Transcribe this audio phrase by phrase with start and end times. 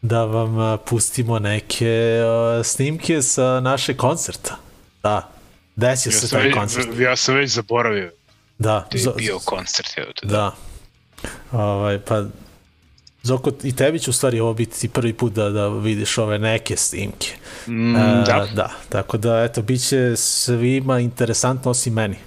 [0.02, 2.20] da vam uh, pustimo neke
[2.58, 4.56] uh, snimke sa naše koncerta.
[5.02, 5.30] Da,
[5.76, 6.88] desio Ja se taj već, koncert.
[6.98, 8.12] ja sam već zaboravio
[8.58, 9.88] Da, da je bio koncert.
[9.96, 10.26] Evo te.
[10.26, 10.54] Da.
[11.52, 12.24] Ovaj, pa,
[13.26, 16.76] Zoko, i tebi će u stvari ovo biti prvi put da, da vidiš ove neke
[16.76, 17.32] snimke.
[17.66, 18.48] Mm, E, da.
[18.54, 18.70] da.
[18.88, 22.16] Tako da, eto, bit će svima interesantno osim meni.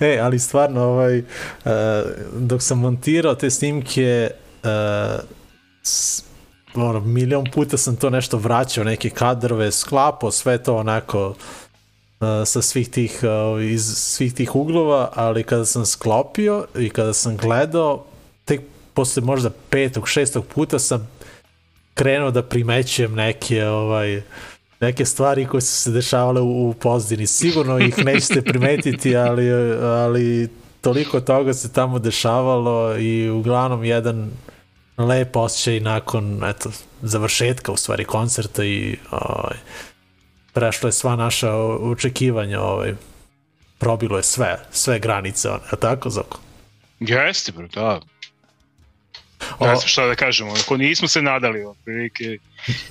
[0.00, 1.24] e, ali stvarno, ovaj, uh,
[2.34, 4.30] dok sam montirao te snimke,
[4.64, 4.70] uh,
[5.82, 6.24] s,
[6.74, 11.34] ono, milion puta sam to nešto vraćao, neke kadrove, sklapao, sve to onako
[12.46, 17.36] sa svih tih, uh, iz svih tih uglova, ali kada sam sklopio i kada sam
[17.36, 18.04] gledao,
[18.44, 18.60] tek
[18.94, 21.08] posle možda petog, šestog puta sam
[21.94, 24.22] krenuo da primećujem neke ovaj
[24.80, 27.26] neke stvari koje su se dešavale u, u pozdini.
[27.26, 30.48] Sigurno ih nećete primetiti, ali, ali
[30.80, 34.30] toliko toga se tamo dešavalo i uglavnom jedan
[34.98, 36.70] lep osjećaj nakon eto,
[37.02, 39.56] završetka u stvari koncerta i ovaj,
[40.60, 42.94] prešlo je sva naša očekivanja ovaj,
[43.78, 46.38] probilo je sve, sve granice, ono, a tako Zoko?
[47.00, 48.00] Jeste, bro, da.
[49.58, 52.38] O- Ne znam šta da kažemo, ako nismo se nadali, otprilike,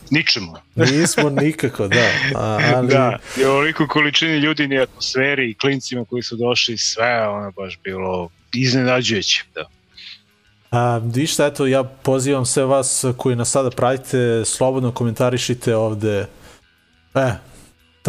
[0.09, 0.53] ničemu.
[0.75, 2.07] Nismo nikako, da.
[2.35, 7.27] A, ali, Da, i ovoliko količini ljudi ni atmosferi i klincima koji su došli, sve
[7.27, 9.65] ono baš bilo iznenađujuće, da.
[10.71, 16.25] A, ništa, eto, ja pozivam sve vas koji nas sada pratite, slobodno komentarišite ovde.
[17.15, 17.31] E,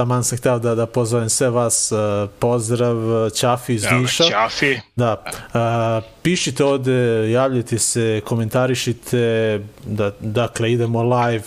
[0.01, 1.93] taman sam hteo da, da pozovem sve vas.
[1.93, 1.97] e,
[2.39, 2.97] Pozdrav,
[3.35, 4.25] Ćafi iz Niša.
[4.25, 11.45] Ćafi, Da, a, pišite ovde, javljajte se, komentarišite, da, dakle idemo live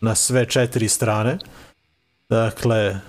[0.00, 1.38] na sve četiri strane.
[2.28, 3.00] Dakle,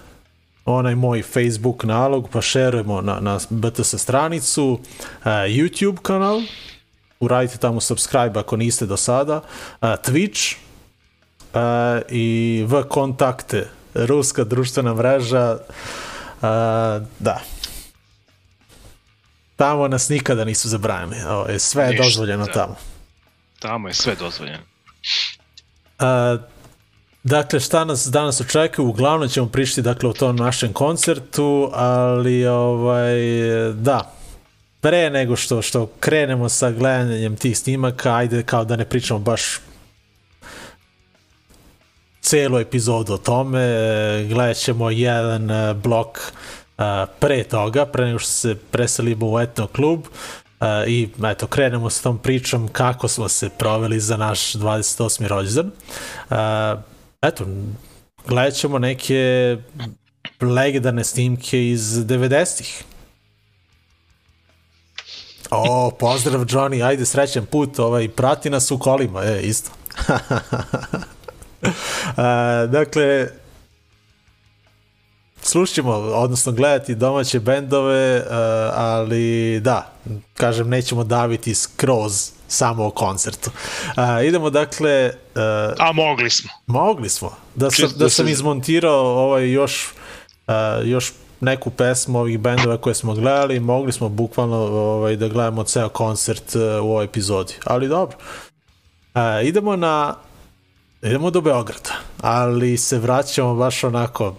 [0.65, 4.79] onaj moj Facebook nalog, pa šerujemo na, na BTS stranicu,
[5.23, 6.41] a, YouTube kanal,
[7.19, 9.41] uradite tamo subscribe ako niste do sada,
[9.79, 10.55] a, Twitch
[11.53, 15.57] a, i v kontakte, ruska društvena mreža,
[16.41, 17.41] a, da,
[19.57, 21.15] Tamo nas nikada nisu zabranili.
[21.49, 22.51] Je sve je Ništa, dozvoljeno da.
[22.51, 22.75] tamo.
[23.59, 24.63] tamo je sve dozvoljeno.
[25.99, 26.37] A,
[27.23, 28.87] dakle, šta nas danas očekuje?
[28.87, 33.19] Uglavnom ćemo pričati dakle, o tom našem koncertu, ali ovaj,
[33.73, 34.13] da,
[34.81, 39.59] pre nego što, što krenemo sa gledanjem tih snimaka, ajde kao da ne pričamo baš
[42.27, 43.59] celu epizodu o tome,
[44.29, 46.83] gledat ćemo jedan e, blok e,
[47.19, 50.05] pre toga, pre nego što se preselimo u etno klub
[50.61, 55.27] e, i eto, krenemo s tom pričom kako smo se proveli za naš 28.
[55.27, 55.71] rođendan.
[57.21, 57.45] Eto,
[58.27, 59.57] gledat ćemo neke
[60.41, 62.83] legendarne snimke iz 90-ih.
[65.51, 69.71] O, pozdrav Johnny, ajde srećan put, ovaj, prati nas u kolima, e, isto.
[72.17, 73.27] A, dakle,
[75.41, 78.23] slušćemo, odnosno gledati domaće bendove,
[78.73, 79.93] ali da,
[80.33, 83.51] kažem, nećemo daviti skroz samo o koncertu.
[83.87, 85.41] Uh, idemo dakle, uh,
[85.77, 86.49] A mogli smo.
[86.67, 89.93] mogli smo, da sam, da da sam izmontirao ovaj još,
[90.47, 90.53] uh,
[90.83, 95.89] još neku pesmu ovih bendova koje smo gledali, mogli smo bukvalno ovaj, da gledamo ceo
[95.89, 98.17] koncert uh, u ovoj epizodi, ali dobro.
[99.15, 100.15] Uh, idemo na
[101.01, 104.35] idemo do Beograda, ali se vraćamo baš onako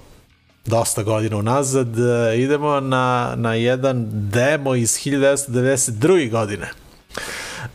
[0.66, 1.88] dosta godina unazad.
[2.36, 6.30] Idemo na, na jedan demo iz 1992.
[6.30, 6.70] godine.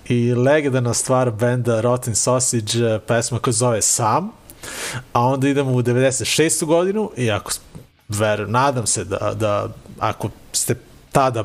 [0.10, 4.32] I legendarna stvar benda Rotten Sausage, e, pesma koja zove Sam,
[5.14, 6.66] a onda idemo u 96.
[6.66, 7.52] godinu i ako,
[8.10, 9.70] ver, nadam se da, da
[10.00, 10.76] ako ste
[11.12, 11.44] tada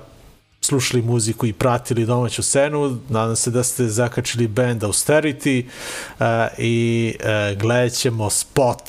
[0.69, 2.99] slušali muziku i pratili domaću scenu.
[3.09, 6.27] Nadam se da ste zakačili band Austerity uh,
[6.59, 8.83] i uh, gledat ćemo spot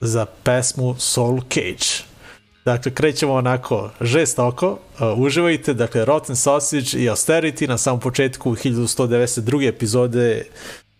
[0.00, 2.06] za pesmu Soul Cage.
[2.64, 9.68] Dakle, krećemo onako žestoko, uh, uživajte, dakle, Rotten Sausage i Austerity na samom početku 1192.
[9.68, 10.46] epizode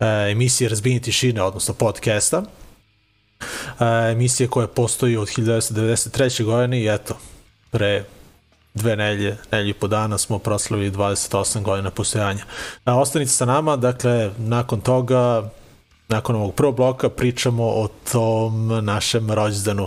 [0.00, 2.38] uh, emisije Razbijenje tišine, odnosno podcasta.
[2.38, 2.46] Uh,
[4.12, 6.44] emisije koja postoji od 1993.
[6.44, 7.18] godine i eto,
[7.70, 8.04] pre
[8.76, 12.44] dve nelje, nelje po dana smo proslavili 28 godina postojanja.
[12.84, 15.50] A, ostanite sa nama, dakle, nakon toga,
[16.08, 19.84] nakon ovog prvog bloka pričamo o tom našem rođendanu.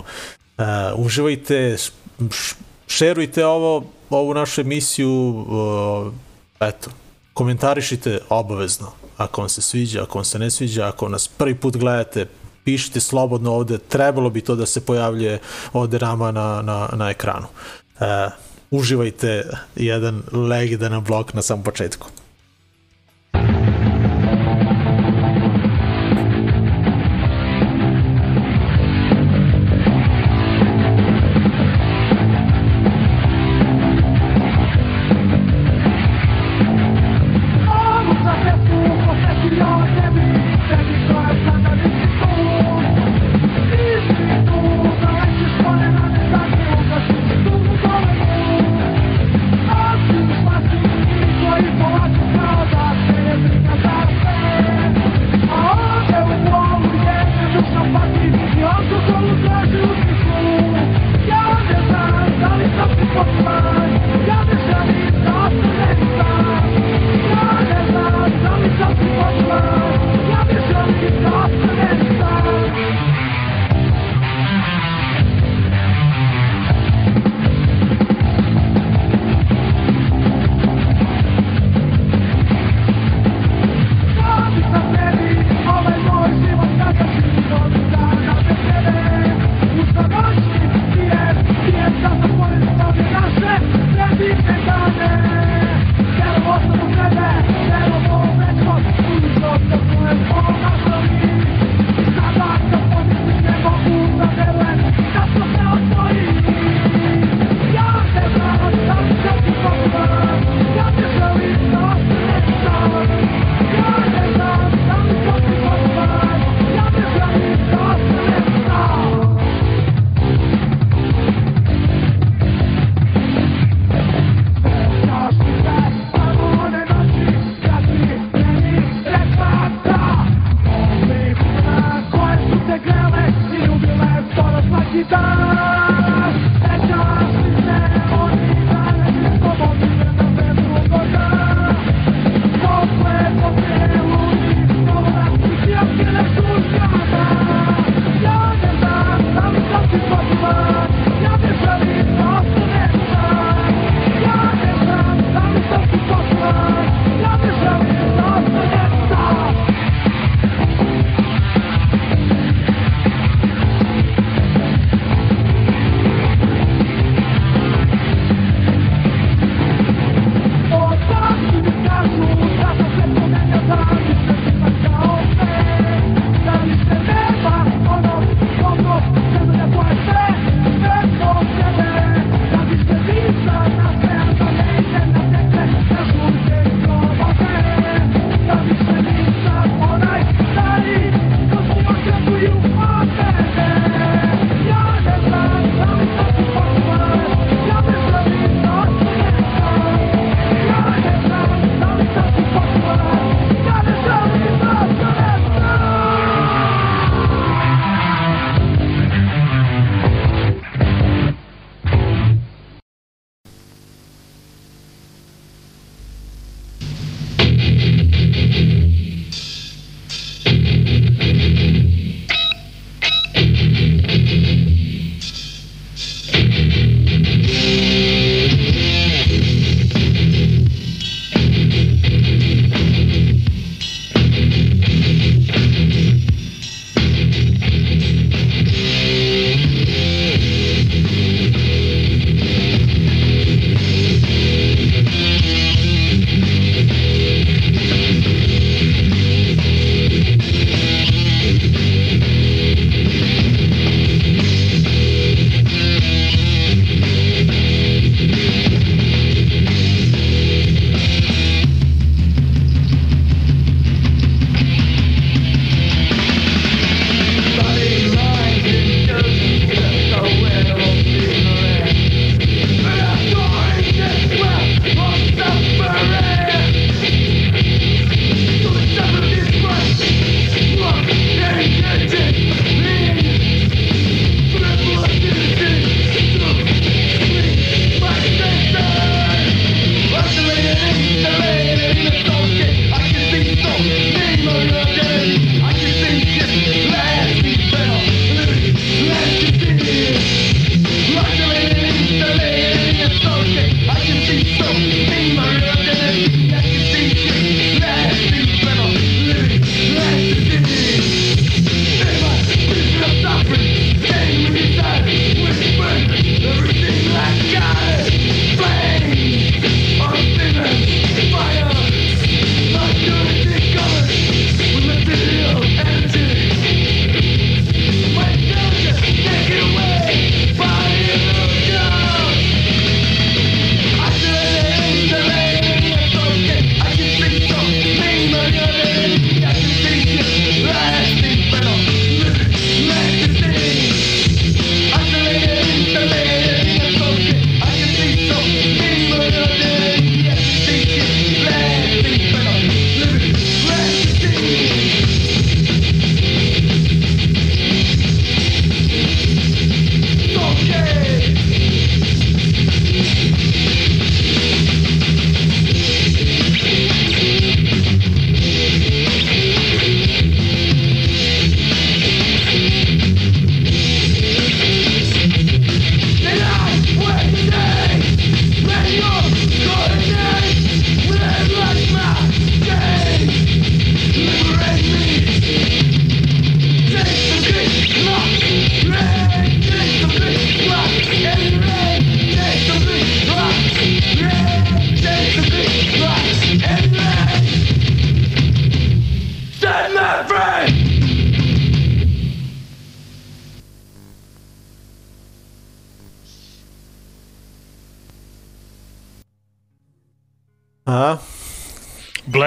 [0.58, 0.64] Uh,
[0.96, 1.76] uživajte,
[2.30, 2.54] š-
[2.86, 6.12] šerujte ovo, ovu našu emisiju, uh,
[6.60, 6.90] eto,
[7.34, 11.76] komentarišite obavezno ako vam se sviđa, ako vam se ne sviđa, ako nas prvi put
[11.76, 12.26] gledate,
[12.64, 15.38] pišite slobodno ovde, trebalo bi to da se pojavljuje
[15.72, 17.46] ovde nama na, na, na ekranu.
[18.00, 18.06] Uh,
[18.70, 19.44] uživajte
[19.76, 22.19] jedan legendaran blok na samom početku.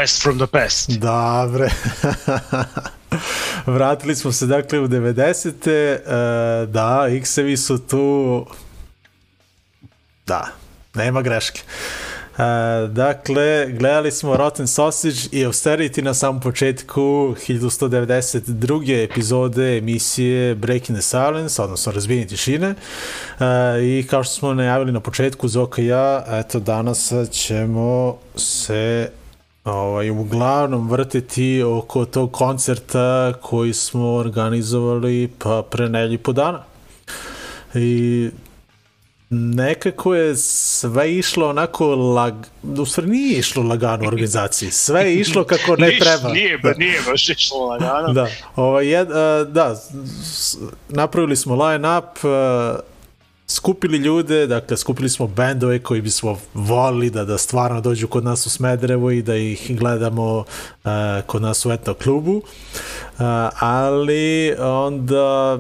[0.04, 0.90] Blast from the past.
[0.90, 1.70] Dobre.
[3.66, 5.68] Vratili smo se dakle u 90.
[5.68, 8.46] E, da, X-evi su tu...
[10.28, 10.48] Da,
[10.94, 11.62] nema greške.
[12.38, 19.04] E, dakle, gledali smo Rotten Sausage i Austerity na samom početku 1192.
[19.04, 22.70] epizode emisije Breaking the Silence, odnosno Razbijenje tišine.
[22.70, 22.76] E,
[23.82, 29.10] I kao što smo najavili na početku, Zoka i ja, eto danas ćemo se
[29.64, 36.64] ovaj, uglavnom vrtiti oko tog koncerta koji smo organizovali pa pre nelji po dana.
[37.74, 38.30] I
[39.30, 42.34] nekako je sve išlo onako lag...
[42.64, 44.72] u stvari nije išlo lagano u organizaciji.
[44.72, 46.34] Sve je išlo kako ne Niš, treba.
[46.34, 48.14] Nije, ba, nije baš išlo lagano.
[48.14, 49.76] Da, ovaj, jed, uh, da,
[50.90, 52.93] napravili smo line up, uh,
[53.48, 58.46] skupili ljude, dakle skupili smo bendove koji bismo volili da, da stvarno dođu kod nas
[58.46, 60.92] u Smederevo i da ih gledamo uh,
[61.26, 62.44] kod nas u etno klubu, uh,
[63.60, 65.60] ali onda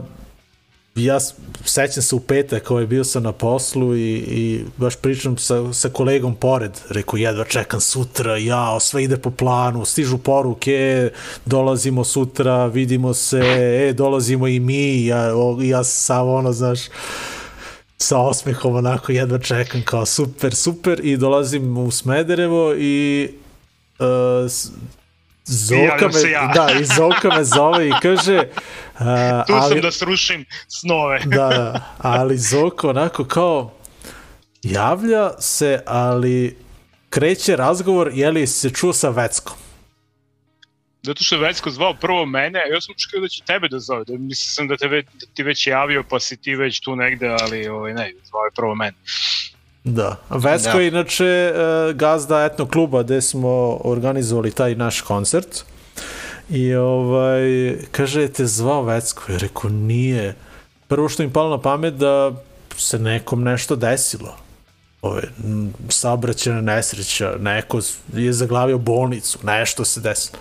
[0.95, 1.19] ja
[1.65, 5.89] sećam se u petak, ovaj, bio sam na poslu i, i baš pričam sa, sa
[5.89, 11.09] kolegom pored, rekao jedva čekam sutra, jao, sve ide po planu, stižu poruke,
[11.45, 13.39] dolazimo sutra, vidimo se,
[13.89, 16.79] e, dolazimo i mi, ja, ja sam ono, znaš,
[17.97, 23.29] sa osmehom onako jedva čekam kao super, super i dolazim u Smederevo i
[23.99, 24.51] uh,
[25.71, 26.51] javljam me, ja.
[26.55, 28.99] da, i Zoka me zove i kaže uh,
[29.47, 31.19] Tu ali, sam da srušim snove.
[31.25, 33.71] da, da, ali Zoko onako kao
[34.63, 36.57] javlja se, ali
[37.09, 39.62] kreće razgovor, je li se čuo sa Veckom?
[41.03, 43.79] Zato što je Vecko zvao prvo mene, a ja sam očekio da će tebe da
[43.79, 44.03] zove.
[44.03, 46.95] Da, mislio sam da, te ve, da ti već javio, pa si ti već tu
[46.95, 48.97] negde, ali ovaj, ne, zvao je prvo mene.
[49.83, 50.15] Da.
[50.29, 50.81] Vecko Da.
[50.81, 55.63] je inače uh, gazda etno kluba gde smo organizovali taj naš koncert.
[56.49, 57.41] I ovaj,
[57.91, 59.31] kaže, "Je te zvao Vecko?
[59.31, 60.35] Ja rekao, nije.
[60.87, 62.31] Prvo što im palo na pamet da
[62.77, 64.37] se nekom nešto desilo.
[65.01, 67.79] Ove, m, saobraćajna nesreća, neko
[68.13, 70.39] je zaglavio bolnicu, nešto se desilo.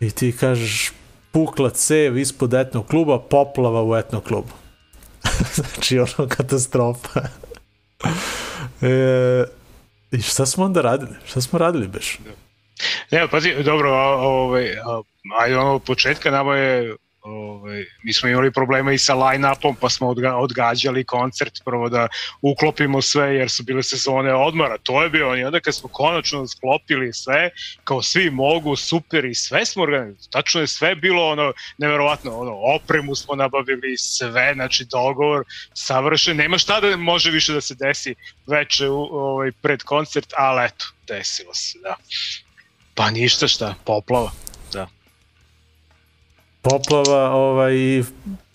[0.00, 0.92] I ti kažeš,
[1.32, 4.52] pukla cev ispod etnog kluba, poplava u etnog klubu.
[5.54, 7.20] znači, ono, katastrofa.
[8.82, 9.44] e,
[10.10, 11.14] I šta smo onda radili?
[11.26, 12.18] Šta smo radili beš?
[13.10, 14.76] Ne, pazi, dobro, ovaj,
[15.40, 16.96] ajde ono od početka nama je
[17.28, 22.08] ovaj, mi smo imali problema i sa line-upom, pa smo odga, odgađali koncert prvo da
[22.42, 26.46] uklopimo sve jer su bile sezone odmora, to je bio i onda kad smo konačno
[26.46, 27.50] sklopili sve,
[27.84, 32.52] kao svi mogu, super i sve smo organizovali, tačno je sve bilo ono, neverovatno, ono,
[32.76, 35.44] opremu smo nabavili, sve, znači dogovor
[35.74, 38.14] savršen, nema šta da može više da se desi
[38.46, 41.96] veče u, ovaj, pred koncert, ali eto, desilo se, da.
[42.94, 44.47] Pa ništa šta, poplava.
[46.70, 47.74] Poplava ovaj,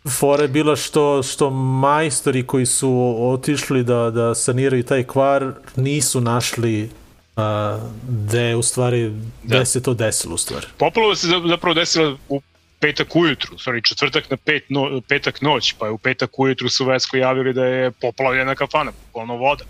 [0.09, 2.91] fore bila što, što majstori koji su
[3.21, 5.43] otišli da, da saniraju taj kvar
[5.75, 6.89] nisu našli
[7.35, 9.11] a, gde u stvari,
[9.43, 9.65] gde Da.
[9.65, 10.67] se to desilo u stvari.
[10.77, 12.41] Poplava se za- zapravo desila u
[12.79, 16.85] petak ujutru, stvari četvrtak na pet no, petak noć, pa je u petak ujutru su
[16.85, 19.63] Vesko javili da je poplavljena kafana, polno voda.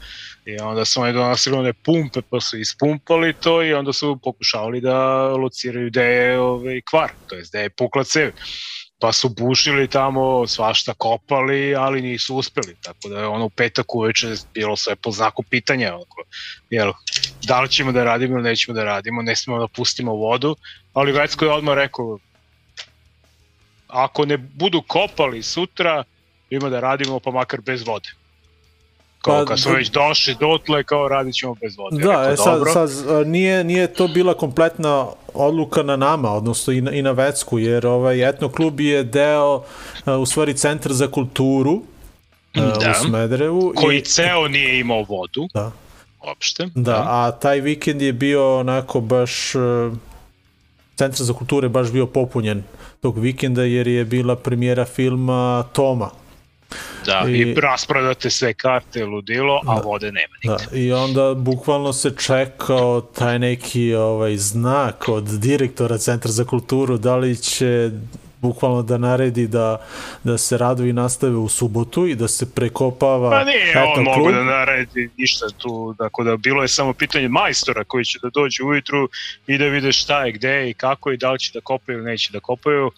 [0.46, 4.82] I onda su oni donosili one pumpe, pa su ispumpali to i onda su pokušavali
[4.82, 8.32] da lociraju gde je ovaj, kvar, to jest gde je pukla cev.
[9.00, 12.76] Pa su bušili tamo, svašta kopali, ali nisu uspeli.
[12.82, 15.96] Tako da je ono u petak uveče bilo sve po znaku pitanja.
[15.96, 16.24] Oko,
[16.70, 16.92] jel,
[17.44, 20.56] da li ćemo da radimo ili nećemo da radimo, ne smemo da pustimo vodu,
[20.94, 22.20] ali Vecko je odmah rekao
[23.88, 26.04] ako ne budu kopali sutra,
[26.50, 28.10] ima da radimo pa makar bez vode.
[29.24, 31.98] Kao Pa, kad smo da- već došli dotle, kao radit ćemo bez vode.
[31.98, 32.74] Da, Rekao, e, sad, dobro.
[32.74, 37.12] sad a, nije, nije to bila kompletna odluka na nama, odnosno i na, i na
[37.12, 39.64] Vecku, jer ovaj etno klub je deo,
[40.06, 41.82] a, u stvari, centar za kulturu
[42.56, 42.92] a, Da.
[42.92, 43.74] u Smederevu.
[43.76, 45.72] Koji i, ceo nije imao vodu, Da.
[46.28, 46.68] uopšte.
[46.76, 49.60] Da, a taj vikend je bio onako baš e,
[50.96, 52.64] centar za kulture baš bio popunjen
[53.02, 56.10] tog vikenda jer je bila premijera filma Toma.
[57.06, 59.82] Da, I- i, rasprodate sve karte, ludilo, a Da.
[59.82, 60.80] vode nema Da, nigde.
[60.80, 67.16] i onda bukvalno se čekao taj neki ovaj znak od direktora Centra za kulturu da
[67.16, 67.92] li će
[68.42, 69.86] bukvalno da naredi da,
[70.24, 74.44] da se radovi nastave u subotu i da se prekopava Pa nije on mogu da
[74.44, 79.10] naredi ništa tu, tako da bilo je samo pitanje majstora koji će da dođe ujutru
[79.48, 81.98] i da vide šta je, gde je i kako i da li će da kopaju
[81.98, 82.92] ili neće da kopaju.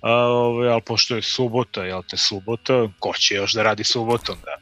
[0.00, 4.36] A, ovaj, ali pošto je subota, jel te subota, ko će još da radi subotom,
[4.44, 4.56] da.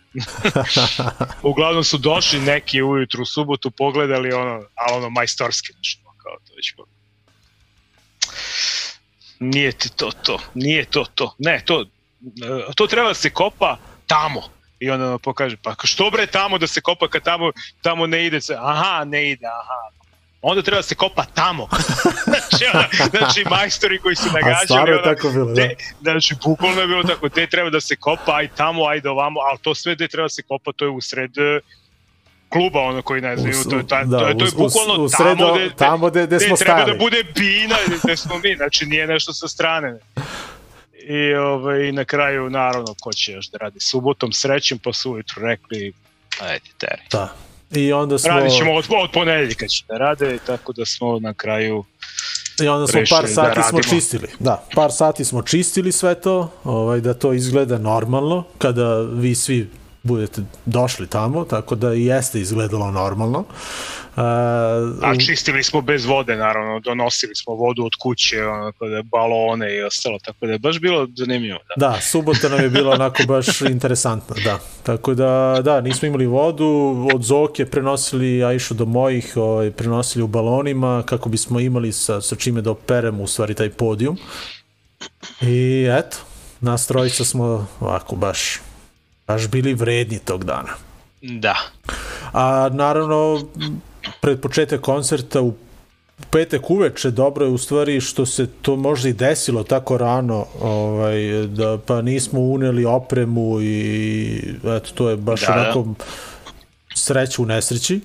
[1.50, 6.32] Uglavnom su došli neki ujutru u subotu, pogledali ono, ali ono majstorski, znači, ono, kao
[6.46, 6.74] to već.
[9.40, 11.84] Nije ti to to, nije to to, ne, to,
[12.22, 14.42] e, to treba da se kopa tamo.
[14.80, 18.26] I onda ono pokaže, pa što bre tamo da se kopa kad tamo, tamo ne
[18.26, 19.97] ide se, aha, ne ide, aha.
[20.42, 21.68] Onda treba da se kopa tamo.
[22.24, 25.54] znači, ono, znači, majstori koji su A nagađali, stvarno je tako bilo, da.
[25.56, 29.40] te, znači, bukvalno je bilo tako, te treba da se kopa, aj tamo, ajde ovamo,
[29.40, 31.60] ali to sve gde treba da se kopa, to je usred e,
[32.48, 34.58] kluba, ono koji ne znaju, to je, ta, da, to je, to je u- u-
[34.58, 36.92] bukvalno u sredo- tamo gde, tamo gde- gde gde smo treba stali.
[36.92, 39.98] da bude bina, gde smo mi, znači nije nešto sa strane.
[41.00, 45.42] I ovaj, na kraju, naravno, ko će još da radi subotom, srećem, pa su ujutru
[45.42, 45.92] rekli,
[46.40, 47.02] ajde, teri.
[47.10, 47.34] Da.
[47.70, 48.30] I onda smo...
[48.30, 51.84] Radit ćemo od, od ponedeljka će da rade, tako da smo na kraju
[52.62, 53.82] I onda smo par da sati smo radimo.
[53.82, 54.28] čistili.
[54.38, 59.70] Da, par sati smo čistili sve to, ovaj, da to izgleda normalno, kada vi svi
[60.08, 63.38] budete došli tamo, tako da jeste izgledalo normalno.
[63.38, 64.24] Uh,
[65.02, 69.76] A čistili smo bez vode, naravno, donosili smo vodu od kuće, ono, tako da balone
[69.76, 71.58] i ostalo, tako da je baš bilo zanimljivo.
[71.76, 71.88] Da.
[71.88, 74.58] Da, subota nam je bila onako baš interesantna, da.
[74.82, 80.22] Tako da, da, nismo imali vodu, od Zoke prenosili, a išao do mojih, ovaj, prenosili
[80.22, 84.18] u balonima, kako bismo imali sa, sa čime da operemo u stvari taj podijum.
[85.42, 86.16] I eto,
[86.60, 88.60] nas trojica smo ovako baš,
[89.28, 90.68] baš bili vredni tog dana.
[91.22, 91.56] da.
[92.32, 93.42] A naravno,
[94.20, 95.54] pred početak koncerta u
[96.30, 101.46] petak uveče dobro je u stvari što se to možda i desilo tako rano ovaj,
[101.46, 105.60] da pa nismo uneli opremu i eto to je baš Da, da, da.
[105.60, 105.86] onako
[106.94, 108.00] sreća u nesreći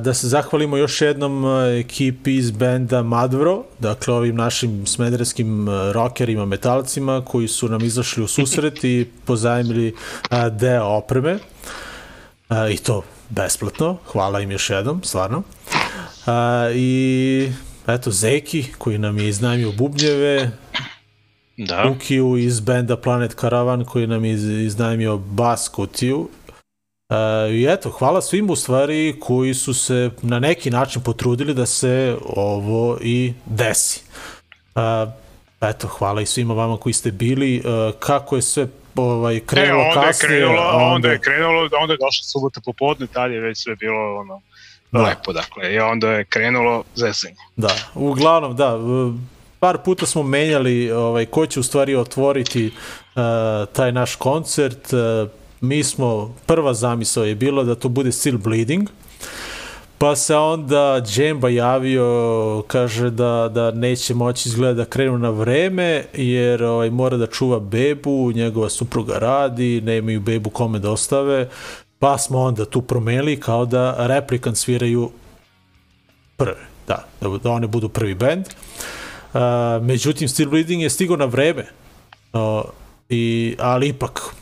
[0.00, 1.44] da se zahvalimo još jednom
[1.80, 8.22] ekipi iz benda Madvro, dakle ovim našim smederskim a, rockerima, metalcima koji su nam izašli
[8.22, 9.94] u susret i pozajmili
[10.50, 11.38] deo opreme
[12.70, 15.42] i to besplatno, hvala im još jednom, stvarno.
[16.74, 17.48] I
[17.86, 20.50] eto Zeki koji nam je iznajmio bubnjeve,
[21.56, 21.92] Da.
[21.96, 26.28] Ukiju iz benda Planet Caravan koji nam je iz- iznajmio bas kutiju.
[27.12, 31.66] E, I eto, hvala svim u stvari koji su se na neki način potrudili da
[31.66, 34.00] se ovo i desi.
[34.76, 35.06] E,
[35.60, 37.56] eto, hvala i svima vama koji ste bili.
[37.56, 37.62] E,
[37.98, 41.94] kako je sve ovaj, E, krenulo onda je kasnije, krenulo, a onda je krenulo, onda
[41.94, 44.40] je došla subota popodne, tad je već sve bilo ono,
[44.92, 45.02] Da.
[45.02, 47.34] lepo, dakle, i onda je krenulo zezanje.
[47.56, 48.78] Da, uglavnom, da,
[49.60, 53.22] par puta smo menjali ovaj, ko će u stvari otvoriti uh,
[53.72, 54.92] taj naš koncert.
[54.92, 55.30] Uh,
[55.62, 58.88] mi smo, prva zamisao je bilo da to bude Still Bleeding,
[59.98, 66.04] pa se onda Džemba javio, kaže da, da neće moći izgleda da krenu na vreme,
[66.14, 71.48] jer ovaj, mora da čuva bebu, njegova supruga radi, nemaju bebu kome da ostave,
[71.98, 75.10] pa smo onda tu promenili kao da Replicant sviraju
[76.36, 78.46] prve, da, da, da one budu prvi band.
[78.46, 79.40] Uh,
[79.82, 81.66] međutim, Still Bleeding je stigao na vreme,
[82.32, 82.62] uh,
[83.08, 84.34] i, ali ipak,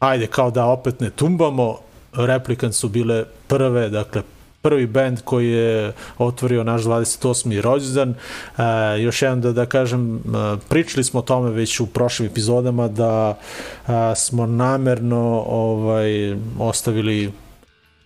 [0.00, 1.78] ajde, kao da opet ne tumbamo,
[2.12, 4.22] Replicant su bile prve, dakle,
[4.62, 7.60] prvi band koji je otvorio naš 28.
[7.60, 8.10] rođendan.
[8.10, 8.64] Uh,
[9.00, 10.22] još jedan da, da kažem, uh,
[10.68, 13.38] pričali smo o tome već u prošlim epizodama da
[13.86, 17.32] uh, smo namerno ovaj, ostavili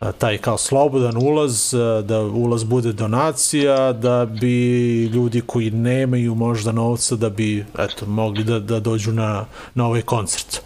[0.01, 6.35] a, taj kao slobodan ulaz, a, da ulaz bude donacija, da bi ljudi koji nemaju
[6.35, 10.63] možda novca da bi eto, mogli da, da dođu na, na ovaj koncert.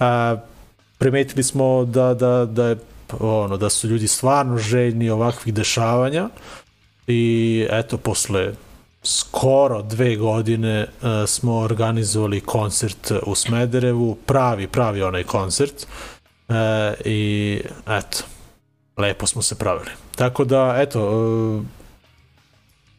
[0.00, 0.36] A,
[0.98, 2.76] primetili smo da, da, da, je,
[3.20, 6.28] ono, da su ljudi stvarno željni ovakvih dešavanja
[7.06, 8.52] i eto posle
[9.02, 15.86] skoro dve godine uh, smo organizovali koncert u Smederevu, pravi, pravi onaj koncert
[16.48, 16.54] uh,
[17.04, 18.18] i eto,
[18.96, 19.90] lepo smo se pravili.
[20.16, 21.20] Tako da, eto,
[21.56, 21.64] uh,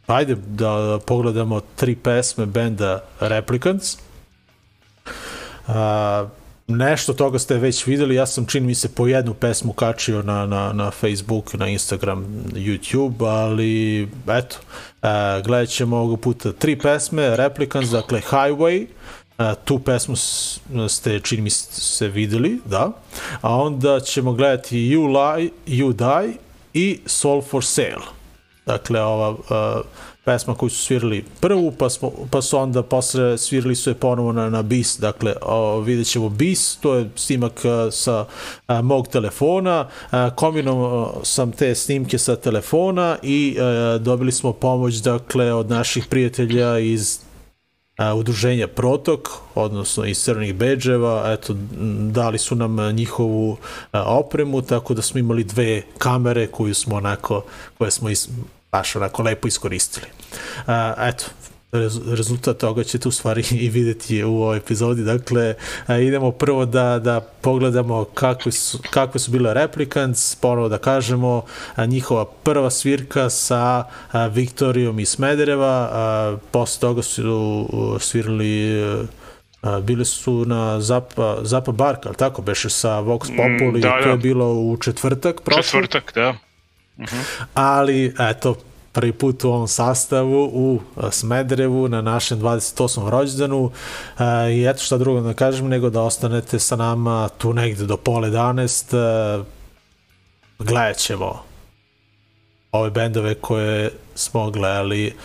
[0.07, 3.97] ajde da pogledamo tri pesme benda Replicants.
[5.67, 5.73] Uh,
[6.69, 10.45] nešto toga ste već videli, ja sam čini mi se po jednu pesmu kačio na,
[10.45, 14.57] na, na Facebook, na Instagram, YouTube, ali eto,
[15.01, 18.85] uh, gledat ćemo ovog puta tri pesme, Replicants, dakle Highway,
[19.39, 20.15] Uh, tu pesmu
[20.89, 22.91] ste, čini mi se, videli, da.
[23.41, 26.33] A onda ćemo gledati You Lie, You Die
[26.73, 28.05] i Soul for Sale.
[28.65, 29.85] Dakle, ova uh,
[30.29, 34.31] pesma koju su svirali prvu, pa, smo, pa su onda posle svirali su je ponovo
[34.31, 38.25] na, na bis, dakle, o, vidjet ćemo bis, to je snimak uh, sa
[38.67, 44.95] uh, mog telefona, uh, kombinovao sam te snimke sa telefona i uh, dobili smo pomoć,
[44.95, 47.19] dakle, od naših prijatelja iz
[47.97, 51.53] a, udruženja Protok, odnosno iz crvenih beđeva, eto,
[52.11, 53.57] dali su nam a, njihovu
[53.91, 57.43] a, opremu, tako da smo imali dve kamere koju smo onako,
[57.77, 58.29] koje smo is,
[58.71, 60.05] baš onako lepo iskoristili.
[60.67, 61.25] A, eto,
[61.71, 65.03] rez- rezultat toga ćete u stvari i videti u ovoj epizodi.
[65.03, 65.55] Dakle,
[66.01, 71.45] idemo prvo da, da pogledamo kakve su, kakve su bile Replicants, ponovo da kažemo
[71.87, 73.83] njihova prva svirka sa
[74.31, 77.67] Viktorijom iz Smedereva, posle toga su
[77.99, 78.83] svirali
[79.81, 84.11] bili su na Zapa, Zapa Barka, ali tako, beše sa Vox Populi, da, to da.
[84.11, 86.35] je bilo u četvrtak prošli Četvrtak, da.
[87.53, 88.55] Ali eto,
[88.91, 93.09] prvi put u ovom sastavu u a, Smederevu na našem 28.
[93.09, 93.71] rođendanu.
[94.17, 97.97] A, i eto šta drugo da kažem nego da ostanete sa nama tu negde do
[97.97, 99.43] pole 11 a,
[100.59, 101.43] gledat ćemo
[102.71, 105.15] ove bendove koje smo gledali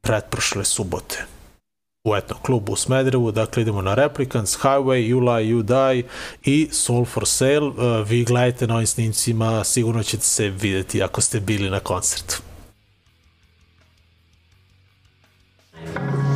[0.00, 1.24] pretprošle subote
[2.06, 6.08] u etnom klubu u Smederevu, dakle idemo na Replicants, Highway, You Lie, You Die
[6.44, 7.66] i Soul for Sale.
[7.66, 12.36] Uh, vi gledajte na ovim snimcima, sigurno ćete se videti ako ste bili na koncertu.
[15.76, 16.35] Sunshine wakes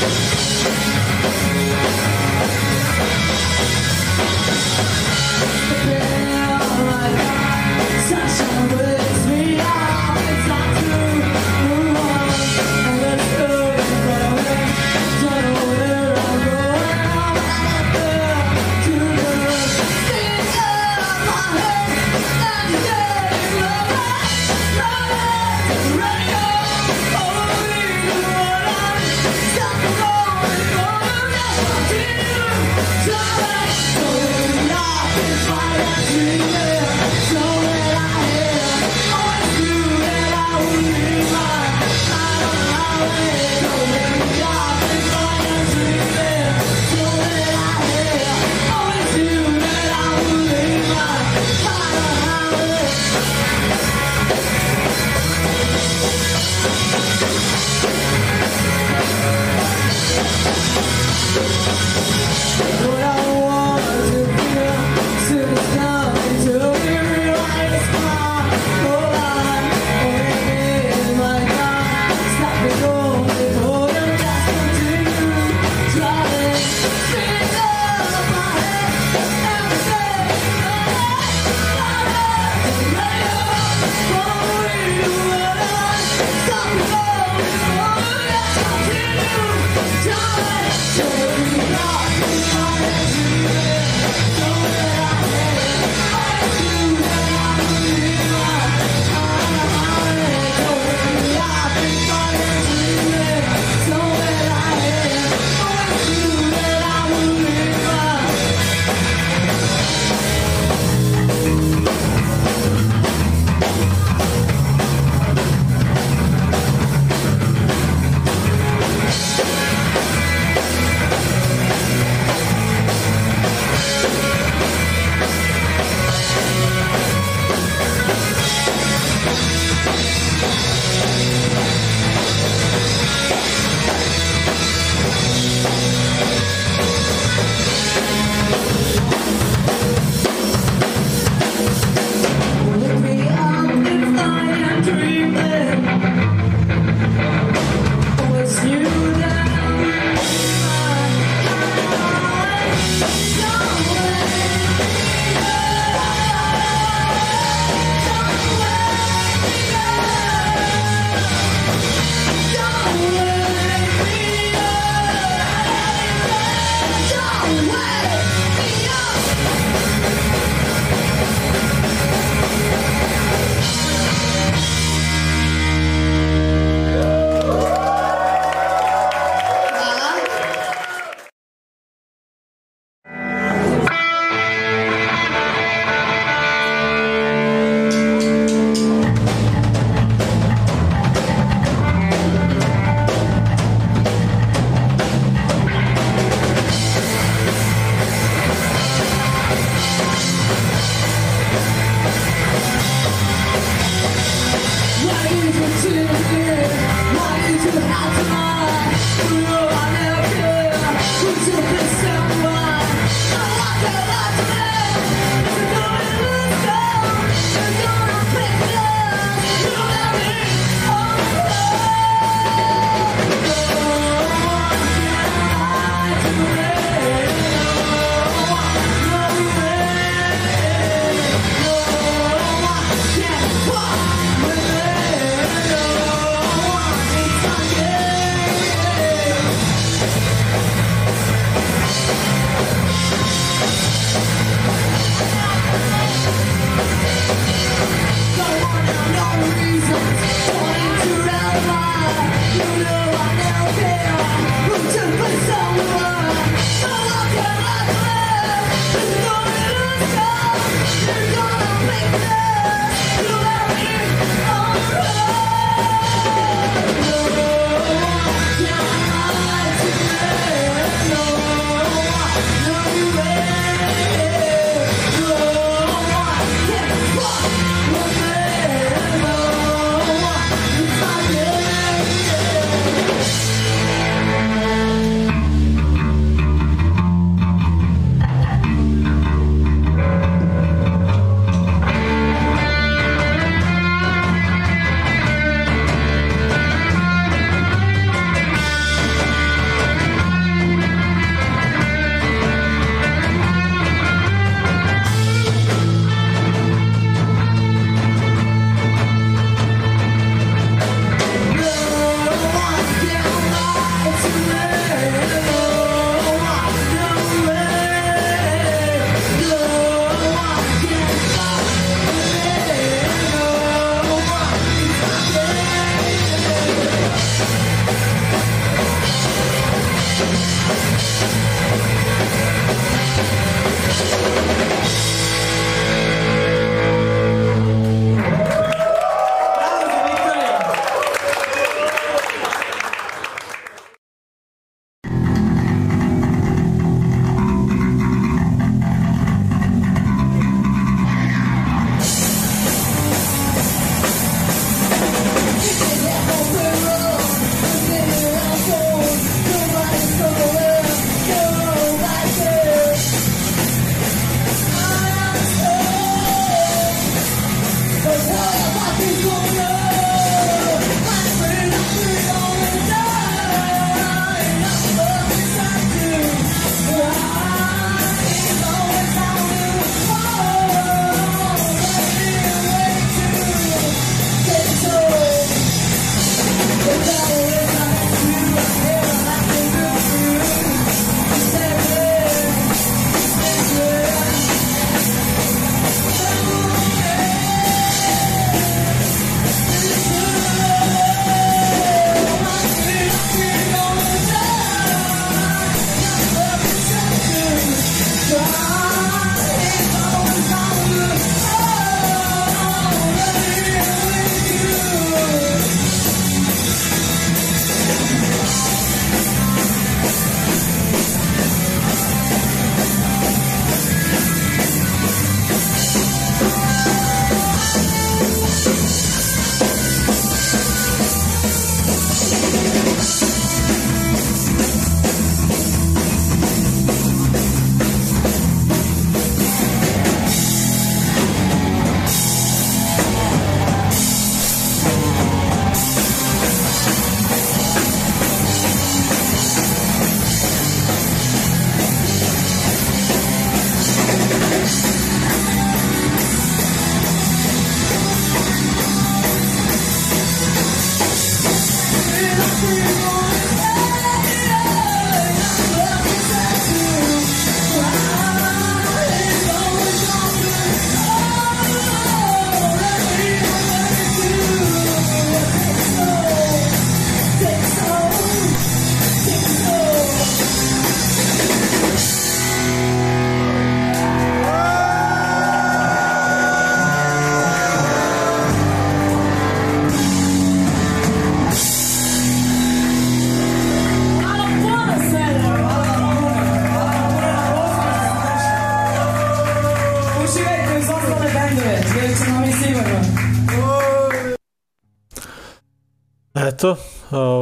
[0.00, 0.38] me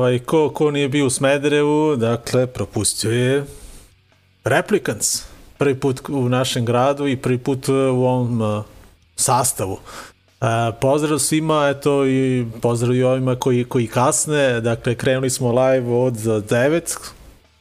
[0.06, 3.44] ovaj, ko, ko nije bio u Smederevu, dakle, propustio je
[4.44, 5.22] Replicants.
[5.58, 8.64] Prvi put u našem gradu i prvi put u ovom uh,
[9.16, 9.78] sastavu.
[10.40, 10.46] E,
[10.80, 16.14] pozdrav svima, eto i pozdrav i ovima koji, koji kasne, dakle krenuli smo live od
[16.14, 16.96] 9,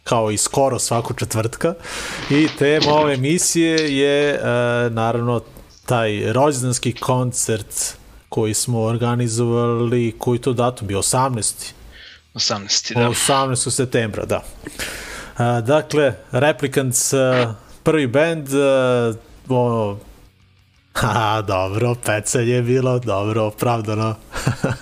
[0.03, 1.73] kao i skoro svaku četvrtka
[2.29, 4.39] i tema ove emisije je e,
[4.89, 5.41] naravno
[5.85, 7.97] taj rođendanski koncert
[8.29, 11.73] koji smo organizovali, koji to datum bio 18.
[12.35, 12.93] 18.
[12.93, 13.09] da.
[13.09, 13.71] 18.
[13.71, 14.43] septembra, da.
[15.37, 19.13] A, dakle, Replicants, a, prvi band, a,
[19.49, 19.97] ono,
[20.95, 24.15] Ha, dobro, pecanje je bilo, dobro, opravdano.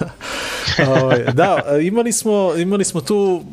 [0.87, 3.43] ovaj, da, imali smo, imali smo tu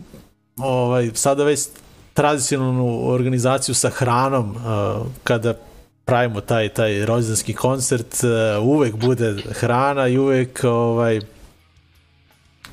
[0.57, 1.61] ovaj, sada već
[2.15, 5.55] tradicionalnu organizaciju sa hranom uh, kada
[6.05, 11.21] pravimo taj taj rođendanski koncert uh, uvek bude hrana i uvek ovaj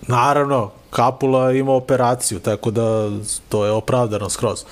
[0.08, 3.10] naravno Kapula ima operaciju tako da
[3.50, 4.64] to je opravdano skroz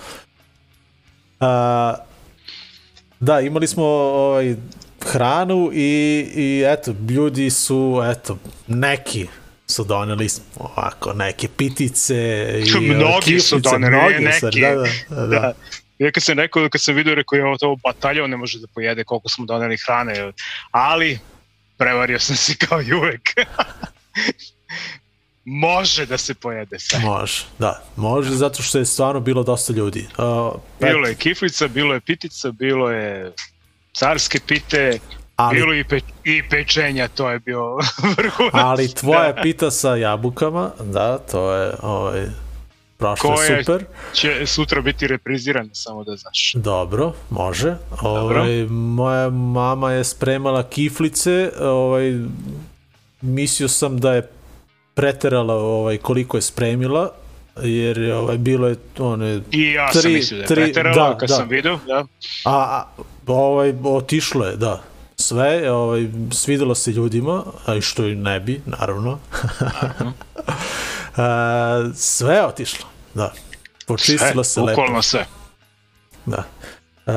[1.40, 1.48] uh,
[3.20, 4.56] da imali smo ovaj
[5.02, 9.28] hranu i, i eto ljudi su eto neki
[9.68, 10.28] su doneli
[10.60, 12.16] ovako neke pitice
[12.66, 14.40] i Mnogi kiflice, su doneli, mnogi neki.
[14.40, 15.54] su, da, da, da, da.
[16.00, 19.04] Ja kad sam rekao, kad sam vidio, rekao je to bataljon ne može da pojede
[19.04, 20.32] koliko smo doneli hrane,
[20.72, 21.20] ali
[21.78, 23.30] prevario sam se kao i uvek.
[25.46, 27.00] može da se pojede sve.
[27.00, 30.08] Može, da, može zato što je stvarno bilo dosta ljudi.
[30.18, 33.34] Uh, Bilo je kiflica, bilo je pitica, bilo je
[33.94, 35.00] carske pite,
[35.36, 37.78] ali, bilo i, pe, i pečenja, to je bio
[38.18, 38.54] vrhunac.
[38.54, 42.26] ali tvoja pita sa jabukama, da, to je ovaj,
[42.98, 43.86] prošlo Koje super.
[44.14, 46.54] će sutra biti reprizirana, samo da znaš.
[46.56, 47.78] Dobro, može.
[48.02, 52.14] Ovaj, moja mama je spremala kiflice, ovaj,
[53.22, 54.35] mislio sam da je
[54.96, 57.12] preterala ovaj, koliko je spremila,
[57.64, 61.10] jer je, ovaj, bilo je one, I ja sam Tri- mislio da je tri- preteralo
[61.10, 61.36] da, kad da.
[61.36, 62.06] sam video, da.
[62.46, 62.86] a, a
[63.28, 64.84] ovaj, otišlo je, da.
[65.18, 69.20] Sve, ovaj, svidelo se ljudima, a i što i ne bi, naravno.
[71.18, 73.34] a, sve je otišlo, da.
[73.88, 74.82] Počistilo se Sve, lepo.
[74.82, 75.26] Ukolno sve.
[76.26, 76.44] Da.
[77.08, 77.14] E,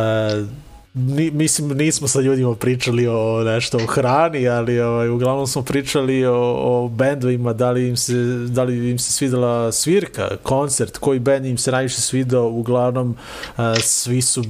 [0.94, 6.26] ni, mislim, nismo sa ljudima pričali o nešto o hrani, ali ovaj, uglavnom smo pričali
[6.26, 8.14] o, o bendovima, da li, im se,
[8.48, 13.16] da li im se svidela svirka, koncert, koji bend im se najviše svidao, uglavnom
[13.58, 14.44] e, svi su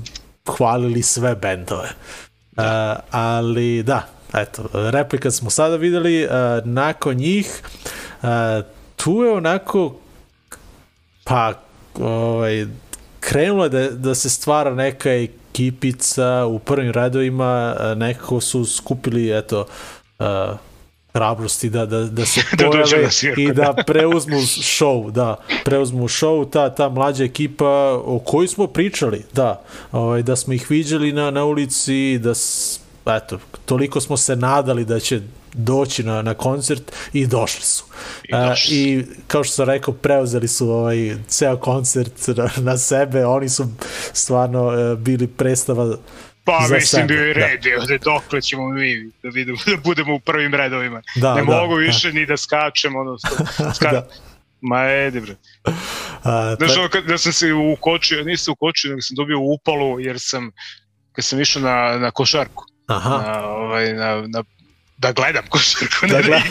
[0.56, 1.88] hvalili sve bendove.
[1.88, 2.62] E,
[3.10, 6.28] ali da, eto, replika smo sada videli, e,
[6.64, 7.62] nakon njih
[8.22, 8.26] e,
[8.96, 9.96] tu je onako
[11.24, 11.52] pa
[11.94, 12.66] ovaj,
[13.20, 15.10] krenulo je da, da se stvara neka
[15.58, 19.66] ekipica u prvim redovima, a, nekako su skupili eto
[20.18, 20.26] uh,
[21.12, 26.50] hrabrosti da, da, da se Da pojave svirku, i da preuzmu show, da, preuzmu show,
[26.50, 31.30] ta, ta mlađa ekipa o kojoj smo pričali, da, ovaj, da smo ih viđali na,
[31.30, 35.20] na ulici, da s, eto, toliko smo se nadali da će
[35.52, 37.84] doći na, na koncert i došli su.
[38.22, 38.74] I došli su.
[38.74, 43.66] I kao što sam rekao, preuzeli su ovaj ceo koncert na, na sebe, oni su
[44.12, 45.96] stvarno e, bili predstava
[46.44, 47.40] Pa za mislim sebe, bio da.
[47.40, 47.98] red, da.
[48.04, 51.02] dokle ćemo mi da vidimo da budemo u prvim redovima.
[51.16, 51.80] Da, ne da, mogu da.
[51.80, 53.18] više ni da skačem, ono,
[53.76, 53.90] ska...
[53.90, 54.08] Da.
[54.60, 55.34] Ma ede bre.
[56.22, 60.00] A, Znaš, ta- ono, kad, da sam se ukočio, nisam ukočio, nego sam dobio upalu,
[60.00, 60.50] jer sam,
[61.12, 64.44] kad sam išao na, na košarku, aha, na, ovaj, na, na,
[64.98, 66.42] da gledam košarku, ne da igram.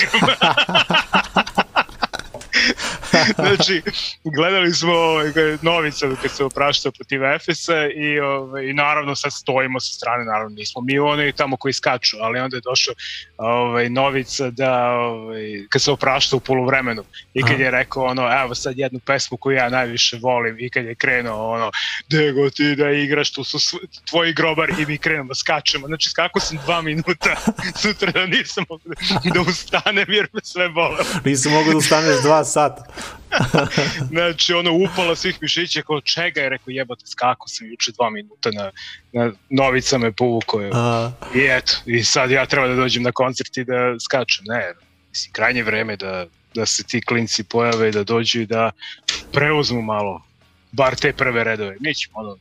[3.44, 3.82] znači,
[4.24, 9.34] gledali smo ovaj, kad Novica kad se opraštao protiv Efesa i, ovaj, i naravno sad
[9.34, 12.94] stojimo sa strane, naravno nismo mi oni tamo koji skaču, ali onda je došao
[13.38, 17.04] ovaj, Novica da, ovaj, kad se opraštao u polovremenu
[17.34, 17.64] i kad Aha.
[17.64, 21.52] je rekao ono, evo sad jednu pesmu koju ja najviše volim i kad je krenuo
[21.54, 21.72] ono,
[22.10, 23.78] dego ti da igraš, tu su sv-
[24.10, 27.36] tvoji grobari i mi krenemo, skačemo, znači skako sam dva minuta,
[27.82, 30.98] sutra da nisam mogu da, da ustanem jer me sve bole.
[31.26, 32.57] nisi mogu da ustaneš dva sata.
[34.12, 38.52] Znači, ono, upala svih mišića, kao čega je rekao, jebote, skako sam juče dva minuta
[38.52, 38.72] na,
[39.14, 40.62] na novica me povukao.
[40.74, 44.46] A, I eto, i sad ja treba da dođem na koncert i da skačem.
[44.48, 44.74] Ne,
[45.10, 48.72] mislim, krajnje vreme da, da se ti klinci pojave i da dođu i da
[49.32, 50.22] preuzmu malo,
[50.72, 51.76] bar te prve redove.
[51.80, 52.38] Mi ćemo, ono,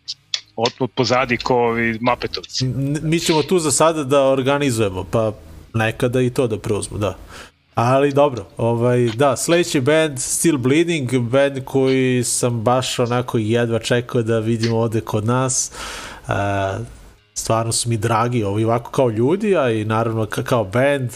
[0.56, 2.64] otpod pozadi ko ovi mapetovci.
[3.02, 5.32] mi ćemo tu za sada da organizujemo, pa
[5.74, 7.18] nekada i to da preuzmu, da.
[7.76, 14.22] Ali dobro, ovaj, da, sledeći band Still Bleeding, band koji sam baš onako jedva čekao
[14.22, 15.70] da vidimo ovde kod nas.
[16.28, 16.34] Uh,
[17.34, 21.10] stvarno su mi dragi, ovi ovako kao ljudi, a i naravno ka- kao band,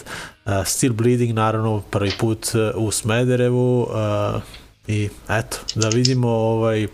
[0.45, 4.41] uh, Still Bleeding naravno prvi put uh, u Smederevu, uh,
[4.87, 6.89] i eto, da vidimo ovaj, uh,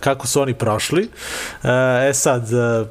[0.00, 1.02] kako su oni prošli.
[1.02, 1.68] Uh,
[2.08, 2.88] e sad, uh,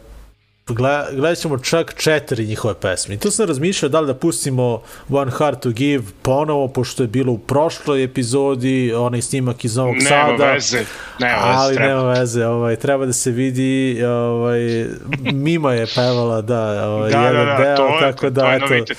[0.73, 3.15] gledat ćemo čak četiri njihove pesme.
[3.15, 7.07] I tu sam razmišljao da li da pustimo One Heart to Give ponovo, pošto je
[7.07, 10.51] bilo u prošloj epizodi, onaj snimak iz Novog Nema Sada.
[10.51, 10.85] veze,
[11.19, 11.89] nema veze, ali treba.
[11.89, 14.85] nema veze, ovaj, treba da se vidi, ovaj,
[15.19, 18.73] Mima je pevala, da, ovaj, Da, da, jedan da, deo, to je, tako da, to
[18.73, 18.93] je eto,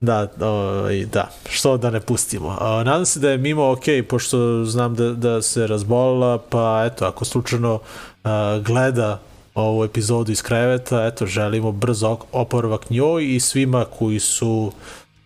[0.00, 2.56] da, ovaj, da, što da ne pustimo.
[2.60, 7.06] A, nadam se da je Mimo ok, pošto znam da, da se razbolila, pa eto,
[7.06, 7.78] ako slučajno
[8.24, 9.20] a, gleda
[9.54, 14.72] ovu epizodu iz kreveta, eto, želimo brzo oporavak njoj i svima koji su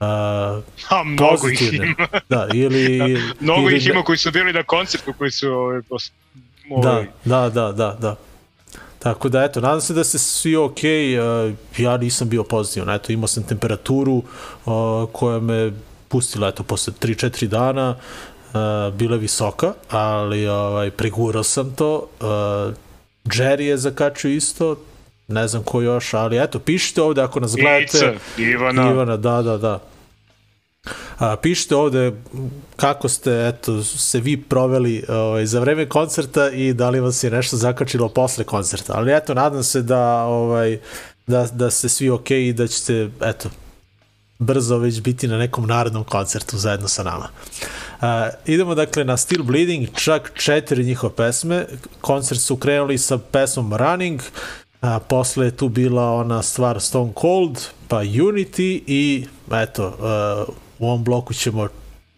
[0.00, 1.86] a, A mnogo ih pozitivne.
[1.86, 2.08] ima.
[2.28, 3.18] Da, ili...
[3.40, 6.12] Mnogo ili ih ima koji su bili na koncertu, koji su ovaj, pos,
[6.82, 8.16] Da, ovaj, da, da, da, da.
[8.98, 13.12] Tako da, eto, nadam se da ste svi ok, uh, ja nisam bio pozitivan, eto,
[13.12, 14.24] imao sam temperaturu uh,
[15.12, 15.72] koja me
[16.08, 22.74] pustila, eto, posle 3-4 dana, uh, bila je visoka, ali ovaj, pregurao sam to, uh,
[23.24, 24.76] Jerry je zakačio isto,
[25.28, 27.98] ne znam ko još, ali eto, pišite ovde ako nas gledate.
[27.98, 29.80] Ica, Ivana, Ivana, da, da, da.
[31.18, 32.12] A, pišite ovde
[32.76, 37.30] kako ste eto, se vi proveli ovaj, za vreme koncerta i da li vas je
[37.30, 38.92] nešto zakačilo posle koncerta.
[38.96, 40.78] Ali eto, nadam se da, ovaj,
[41.26, 43.48] da, da ste svi ok i da ćete eto,
[44.38, 47.28] brzo već biti na nekom narednom koncertu zajedno sa nama.
[47.28, 47.87] Uh,
[48.46, 51.66] idemo dakle na Still Bleeding, čak četiri njihove pesme.
[52.00, 54.20] Koncert su krenuli sa pesmom Running,
[54.80, 60.86] a posle je tu bila ona stvar Stone Cold, pa Unity i eto, uh, u
[60.86, 61.68] ovom bloku ćemo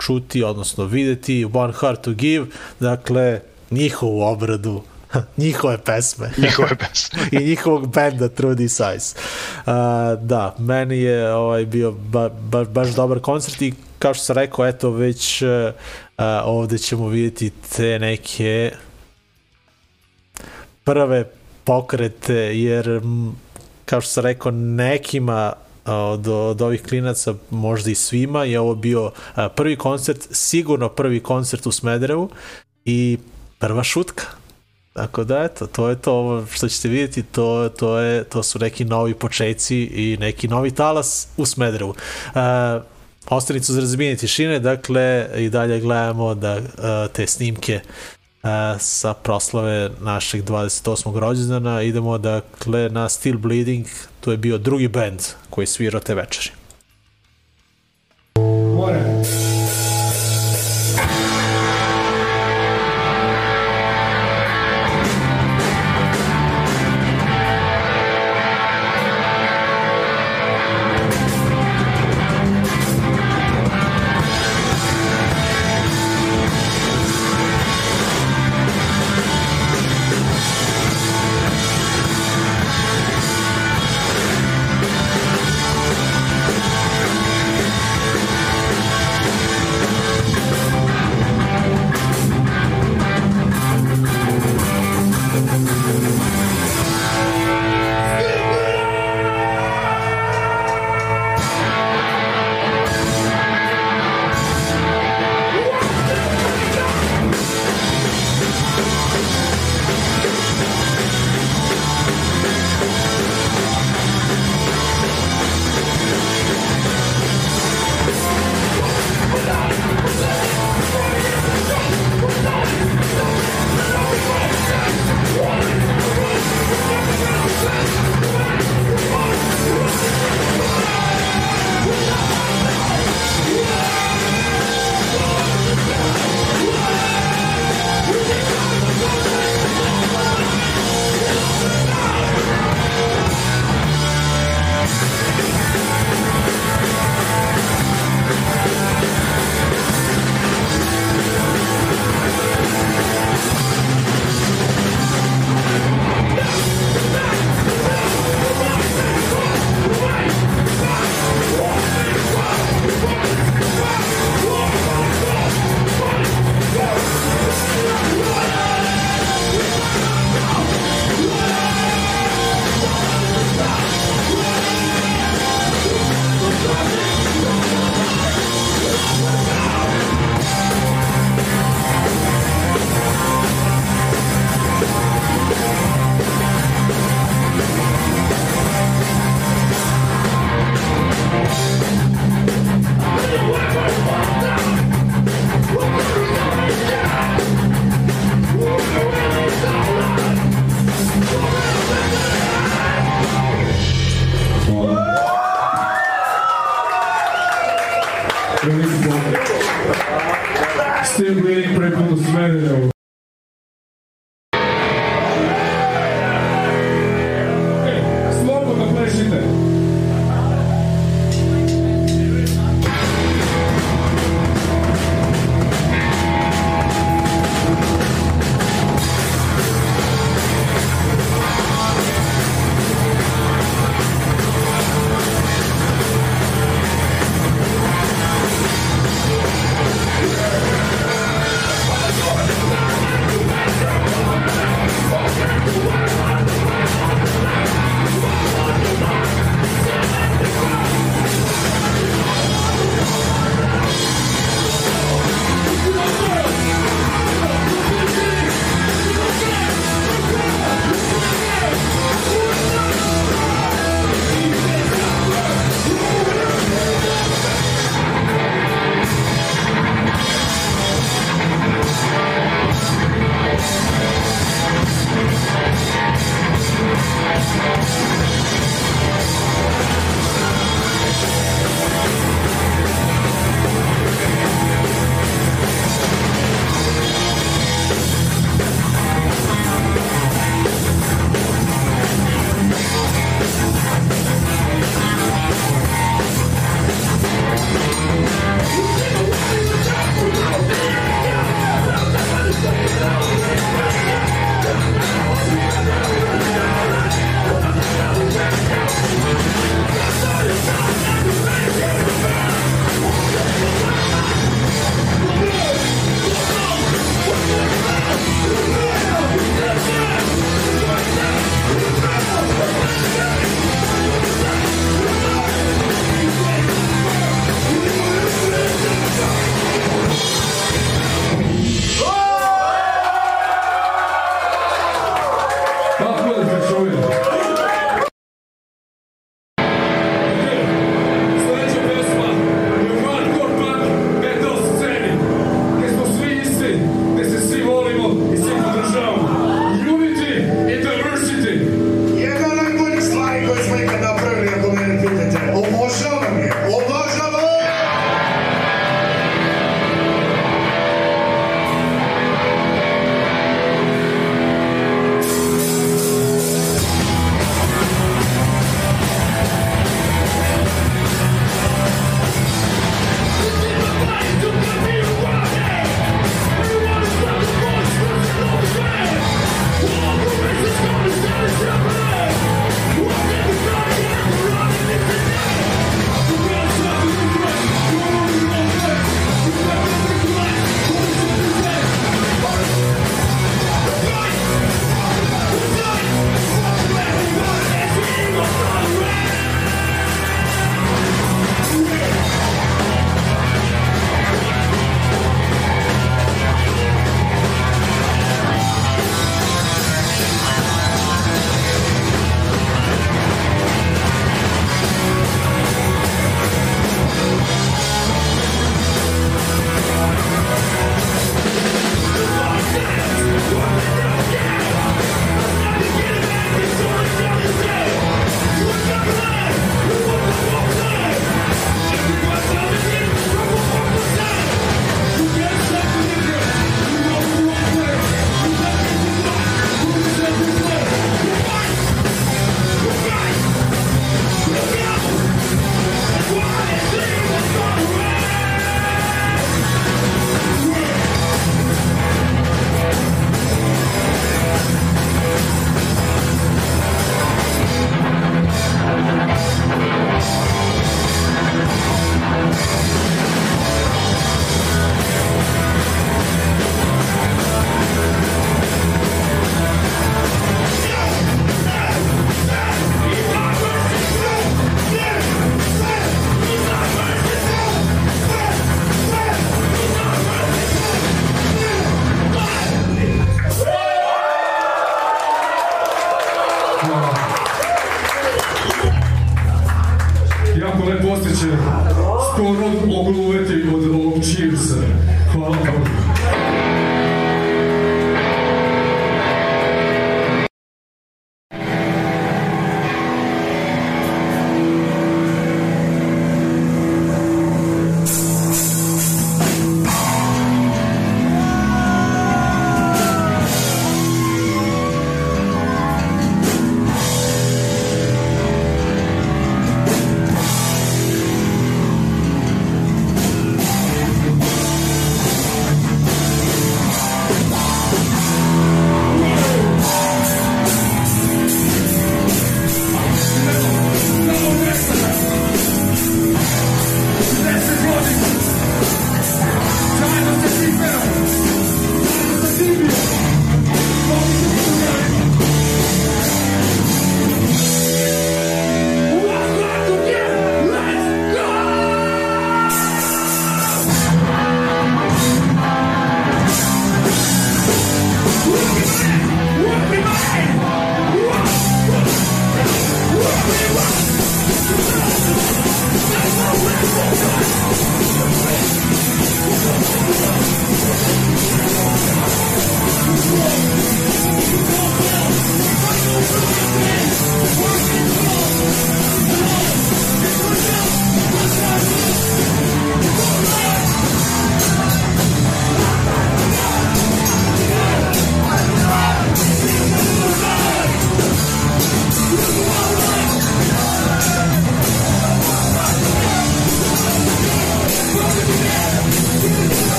[0.00, 2.46] čuti, odnosno videti One Heart to Give,
[2.80, 4.82] dakle njihovu obradu
[5.36, 7.20] njihove pesme njihove pesme.
[7.32, 9.14] i njihovog benda True Size.
[9.66, 9.72] Uh,
[10.22, 14.66] da, meni je ovaj bio ba, ba, baš dobar koncert i kao što sam rekao,
[14.66, 15.48] eto već uh,
[16.44, 18.72] ovde ćemo vidjeti te neke
[20.84, 21.24] prve
[21.64, 23.00] pokrete, jer
[23.84, 25.52] kao što sam rekao, nekima
[25.86, 29.10] od, od ovih klinaca, možda i svima, je ovo bio
[29.56, 32.30] prvi koncert, sigurno prvi koncert u Smederevu
[32.84, 33.18] i
[33.58, 34.24] prva šutka.
[34.92, 38.58] Tako da, eto, to je to ovo što ćete vidjeti, to, to, je, to su
[38.58, 41.94] neki novi početci i neki novi talas u Smederevu.
[42.34, 42.91] Uh,
[43.28, 46.64] Ostanicu za razbijenje tišine, dakle, i dalje gledamo da uh,
[47.12, 47.80] te snimke
[48.42, 51.18] uh, sa proslave našeg 28.
[51.18, 51.82] rođendana.
[51.82, 53.86] Idemo, dakle, na Still Bleeding,
[54.20, 55.20] to je bio drugi band
[55.50, 56.50] koji svirao te večeri.
[58.76, 59.21] More.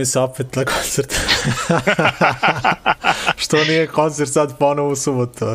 [0.00, 1.14] Mi se opet na koncert.
[3.42, 5.46] Što nije koncert sad ponovo u subotu.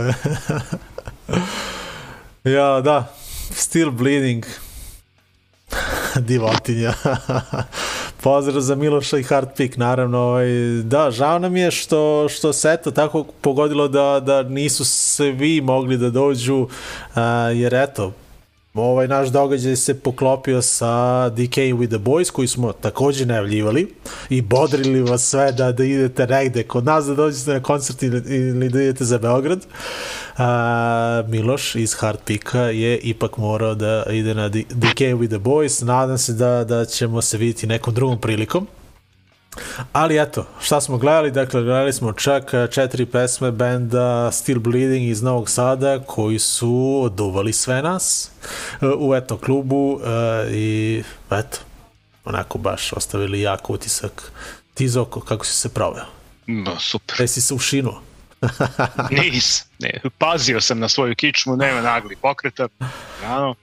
[2.58, 3.14] ja, da.
[3.52, 4.46] Still bleeding.
[6.28, 6.94] Divotinja.
[8.22, 10.20] Pozdrav za Miloša i Hard Pick, naravno.
[10.20, 10.48] Ovaj,
[10.84, 15.98] da, žao nam je što, što se eto tako pogodilo da, da nisu svi mogli
[15.98, 16.68] da dođu,
[17.16, 17.24] a,
[17.56, 18.14] jer eto,
[18.82, 23.94] ovaj naš događaj se poklopio sa DK with the Boys koji smo takođe najavljivali
[24.30, 28.36] i bodrili vas sve da, da idete negde kod nas da dođete na koncert ili,
[28.36, 29.66] ili da idete za Beograd.
[30.38, 35.86] A, Miloš iz Hard Pika je ipak morao da ide na DK with the Boys.
[35.86, 38.68] Nadam se da, da ćemo se vidjeti nekom drugom prilikom.
[39.92, 41.32] Ali eto, šta smo gledali?
[41.32, 47.02] Dakle, gledali smo čak eh, četiri pesme benda Still Bleeding iz Novog Sada koji su
[47.04, 48.32] oduvali sve nas
[48.82, 51.58] eh, u eto klubu eh, i eto,
[52.26, 54.32] onako baš ostavili jak utisak.
[54.74, 56.06] Ti Zoko, kako si se proveo?
[56.48, 57.16] No, super.
[57.16, 58.02] Gde si se ušinuo?
[59.22, 62.68] Nis, ne, pazio sam na svoju kičmu, nema nagli pokreta.
[63.26, 63.56] Ano,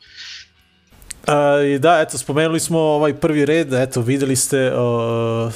[1.27, 5.53] A, I da, eto, spomenuli smo ovaj prvi red, eto, videli ste, uh,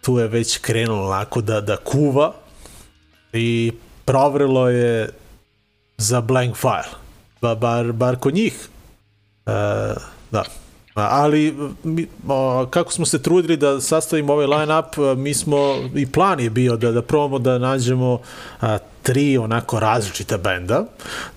[0.00, 2.32] tu je već krenulo onako da, da kuva
[3.32, 3.72] i
[4.04, 5.08] provrelo je
[5.96, 6.94] za blank file,
[7.40, 8.68] ba, bar, bar kod njih.
[9.46, 9.52] Uh,
[10.30, 10.44] da.
[10.94, 15.56] Ali mi, o, kako smo se trudili da sastavimo ovaj line-up, mi smo,
[15.94, 18.20] i plan je bio da, da probamo da nađemo
[18.60, 20.84] a, tri onako različita benda.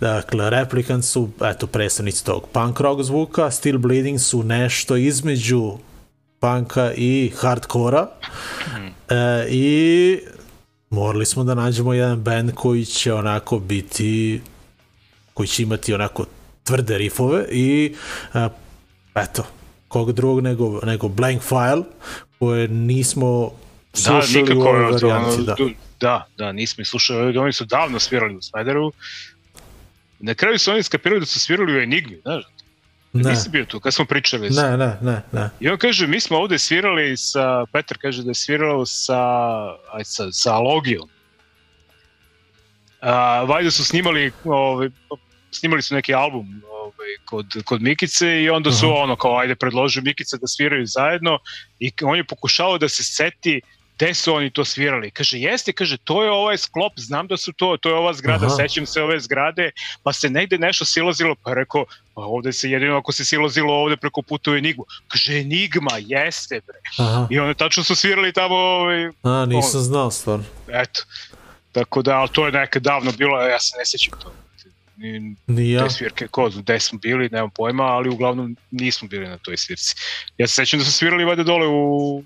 [0.02, 5.78] Dakle, Replicant su, eto, predstavnici tog punk rock zvuka, Still Bleeding su nešto između
[6.44, 8.08] punka i hardkora.
[9.10, 10.20] E, I
[10.90, 14.42] morali smo da nađemo jedan band koji će onako biti
[15.34, 16.26] koji će imati onako
[16.64, 17.96] tvrde rifove i
[18.34, 18.50] a,
[19.16, 19.46] eto,
[19.88, 21.84] kog drugog nego, nego Blank File
[22.40, 23.52] koje nismo
[23.94, 25.56] da, slušali u nikako, ovoj ono, Da.
[26.00, 28.92] da, da, nismo slušali, oni su davno svirali u Smederu.
[30.20, 32.44] Na kraju su oni skapirali da su svirali u Enigmi, znaš,
[33.14, 34.50] Ne, nisi bio tu, kad smo pričali.
[34.50, 35.50] ne, ne, ne, ne.
[35.60, 39.22] I on kaže, mi smo ovde svirali sa, Petar kaže da je svirao sa,
[39.92, 41.10] aj, sa, sa Alogijom.
[43.02, 44.90] A, valjda su snimali, ovaj,
[45.52, 48.96] snimali su neki album ovaj, kod, kod Mikice i onda su Aha.
[48.96, 51.40] ono kao, ajde, predložio Mikice da sviraju zajedno
[51.80, 53.62] i on je pokušao da se seti
[54.04, 55.12] gde su oni to svirali.
[55.12, 58.46] Kaže, jeste, kaže, to je ovaj sklop, znam da su to, to je ova zgrada,
[58.46, 58.56] Aha.
[58.56, 59.72] sećam se ove zgrade,
[60.04, 63.74] pa se negde nešto silazilo, pa je rekao, pa ovde se jedino ako se silazilo
[63.74, 64.86] ovde preko puta u Enigmu.
[65.08, 66.80] Kaže, Enigma, jeste bre.
[66.98, 67.28] Aha.
[67.32, 70.46] I onda tačno su svirali tamo, ovaj, A, nisam znao stvarno.
[70.68, 71.02] eto.
[71.72, 74.34] Tako da, ali to je nekad davno bilo, ja se ne sećam to.
[74.98, 75.84] Ni, Ni ja.
[75.84, 79.96] te svirke, ko, gde smo bili, nemam pojma, ali uglavnom nismo bili na toj svirci.
[80.38, 82.24] Ja se sećam da su svirali valjda dole u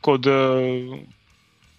[0.00, 0.32] kod uh,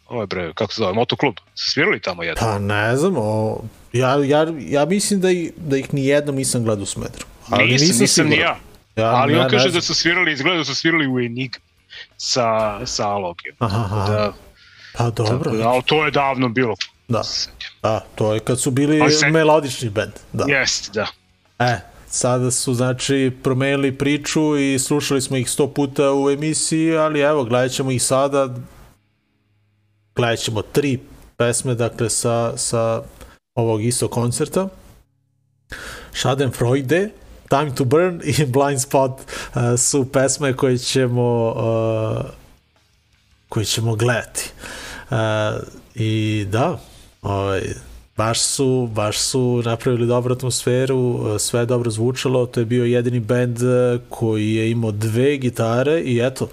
[0.07, 1.35] ovaj bre, kako se zove, motoklub.
[1.55, 2.39] Svirali tamo jedno.
[2.41, 3.61] Pa ne znam, o,
[3.93, 7.25] ja, ja, ja mislim da, ih, da ih ni jednom nisam gledao u Smedru.
[7.49, 8.57] Ali nisam, nisam, nisam ni ja.
[8.95, 11.61] ja Ali ja on ne kaže da su svirali, izgleda da su svirali u Enigmi
[12.17, 13.55] sa, sa Alogijom.
[13.59, 14.11] Aha, aha.
[14.11, 14.33] Da,
[14.97, 16.75] Pa dobro, da, ali to je davno bilo.
[17.07, 17.21] da.
[17.83, 20.11] Da, to je kad su bili se- melodični band.
[20.33, 20.45] Da.
[20.47, 21.07] Jeste, da.
[21.59, 21.79] E,
[22.11, 27.43] sada su znači promenili priču i slušali smo ih sto puta u emisiji, ali evo,
[27.43, 28.55] gledat ćemo ih sada.
[30.15, 30.99] Gledat ćemo tri
[31.37, 33.01] pesme, dakle, sa, sa
[33.55, 34.67] ovog istog koncerta.
[36.13, 37.09] Schadenfreude,
[37.49, 42.25] Time to Burn i Blind Spot uh, su pesme koje ćemo uh,
[43.49, 44.49] koje ćemo gledati.
[45.09, 45.17] Uh,
[45.95, 46.79] I da,
[47.21, 47.61] ovaj,
[48.17, 53.19] baš su, baš su napravili dobru atmosferu, sve je dobro zvučalo, to je bio jedini
[53.19, 56.49] band uh, koji je imao dve gitare i eto,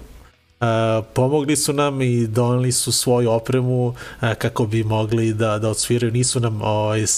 [0.61, 3.93] Uh, pomogli su nam i doneli su svoju opremu uh,
[4.37, 6.11] kako bi mogli da, da odsviraju.
[6.11, 7.09] Nisu nam ovaj, uh,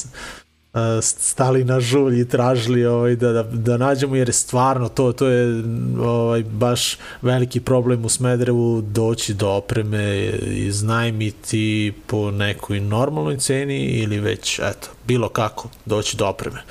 [1.02, 5.28] stali na žulj i tražili ovaj, da, da, da nađemo jer je stvarno to, to
[5.28, 5.64] je
[6.00, 13.86] ovaj, baš veliki problem u Smederevu doći do opreme i iznajmiti po nekoj normalnoj ceni
[13.86, 16.64] ili već eto, bilo kako doći do opreme.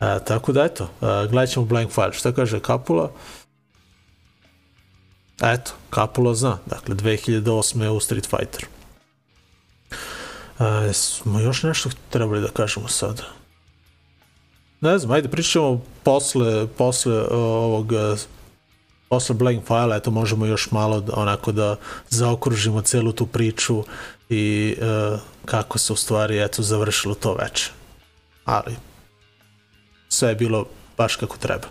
[0.00, 2.12] Uh, tako da eto, uh, gledat ćemo Blank File.
[2.12, 3.10] Šta kaže Kapula?
[5.42, 6.58] Eto, Kapula zna.
[6.66, 7.88] Dakle, 2008.
[7.88, 8.66] u Street Fighter.
[10.60, 13.41] E, smo još nešto trebali da kažemo sada?
[14.82, 18.18] Ne znam, ajde pričamo posle, posle uh, ovog uh,
[19.08, 21.76] posle Blank File, eto možemo još malo da, onako da
[22.08, 23.84] zaokružimo celu tu priču
[24.28, 27.70] i uh, kako se u stvari eto završilo to veče.
[28.44, 28.76] Ali
[30.08, 30.64] sve je bilo
[30.96, 31.66] baš kako treba.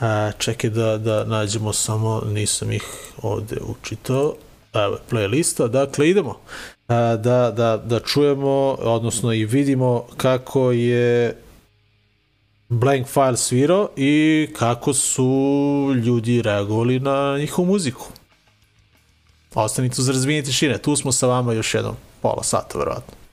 [0.00, 2.84] A, čekaj da, da nađemo samo, nisam ih
[3.22, 4.34] ovde učitao.
[4.74, 6.40] Evo, playlista, dakle idemo
[6.88, 11.43] a, da, da, da čujemo, odnosno i vidimo kako je
[12.68, 18.06] Blank File svirao i kako su ljudi reagovali na njihovu muziku.
[19.54, 23.23] Ostanite uz razvijenje tišine, tu smo sa vama još jednom pola sata, verovatno.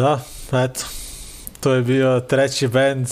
[0.00, 0.20] Da,
[0.52, 0.80] eto.
[1.60, 3.08] To je bio treći band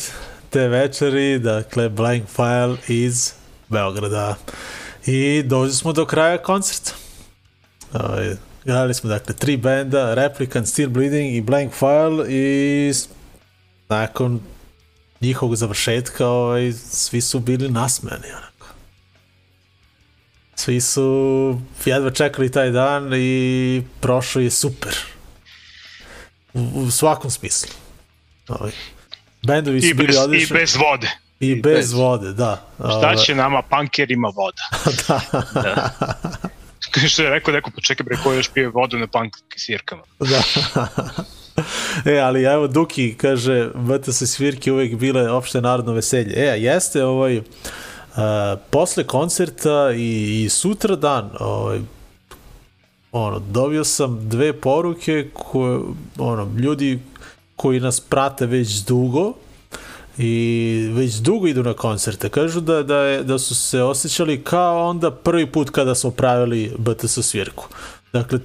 [0.51, 3.32] te večeri, dakle Blank File iz
[3.68, 4.34] Beograda.
[5.07, 6.93] I došli smo do kraja koncerta.
[7.93, 12.93] Ovaj, Gledali smo dakle tri benda, Replicant, Steel Bleeding i Blank File i
[13.89, 14.41] nakon
[15.21, 18.67] njihovog završetka ovaj, svi su bili nasmejani onako.
[20.54, 25.17] Svi su jedva čekali taj dan i prošao je super.
[26.54, 27.70] U, u svakom smislu.
[28.49, 28.72] Ovaj.
[29.42, 30.57] Bendovi su I bili bez, i odlični.
[30.57, 31.11] bez vode.
[31.41, 32.68] I bez vode, da.
[32.76, 34.62] Šta Ovaj, će nama pankerima voda?
[35.54, 35.91] da.
[37.08, 40.03] Što je rekao neko, pa čekaj bre, ko još pije vodu na punk svirkama?
[40.20, 40.42] Da.
[42.12, 46.34] e, ali evo Duki kaže, BTS svirke uvek bile opšte narodno veselje.
[46.37, 47.45] E, a jeste ovaj, uh,
[48.70, 51.80] posle koncerta i, i sutra dan, ovaj,
[53.13, 55.80] ono, dobio sam dve poruke koje,
[56.18, 56.99] ono, ljudi
[57.57, 59.33] koji nas prate već dugo
[60.18, 62.29] i već dugo idu na koncerte.
[62.29, 66.72] Kažu da, da, je, da su se osjećali kao onda prvi put kada smo pravili
[66.79, 67.68] BTS svirku.
[68.13, 68.39] Dakle,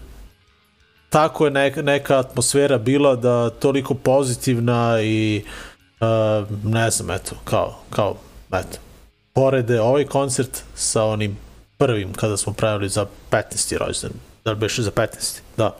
[1.10, 5.44] tako je neka, neka atmosfera bila da toliko pozitivna i
[6.02, 8.16] uh, ne znam, eto, kao, kao,
[8.52, 8.78] eto,
[9.34, 11.38] porede ovaj koncert sa onim
[11.78, 13.78] prvim kada smo pravili za 15.
[13.78, 14.33] rođendan.
[14.46, 15.40] Da li beše za 15.
[15.58, 15.76] Da.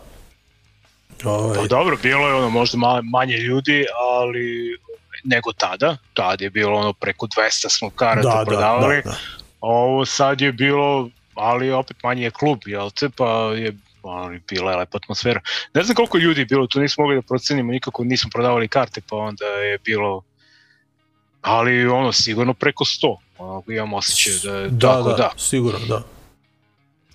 [1.24, 4.76] Ovaj, Pa dobro, bilo je ono možda ma- manje ljudi, ali
[5.24, 5.96] nego tada.
[6.14, 7.38] Tad je bilo ono preko 200
[7.68, 8.96] smo karata da, da, prodavali.
[8.96, 9.16] da, da.
[9.60, 14.70] Ovo sad je bilo, ali opet manje je klub, jel te, pa je ali bila
[14.70, 15.40] je lepa atmosfera.
[15.74, 19.00] Ne znam koliko ljudi je bilo, tu nismo mogli da procenimo, nikako nismo prodavali karte,
[19.10, 20.22] pa onda je bilo
[21.42, 23.16] ali ono sigurno preko 100.
[23.38, 25.30] Onako imam osjećaj da je Da, tako da, da.
[25.38, 26.02] sigurno, da.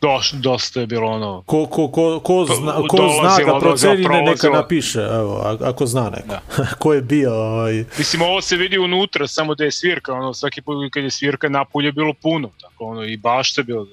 [0.02, 4.08] Doš, dosta je bilo ono Ko, ko, ko, ko, zna, ko Dolazilo zna da proceni,
[4.08, 6.28] ne, neka napiše, evo, ako zna neko.
[6.28, 6.42] Da.
[6.80, 10.62] ko je bio, ovaj, Mislim, ovo se vidi unutra, samo da je svirka, ono, svaki
[10.62, 13.88] put kad je svirka napolje je bilo puno, tako ono, i bašte bilo,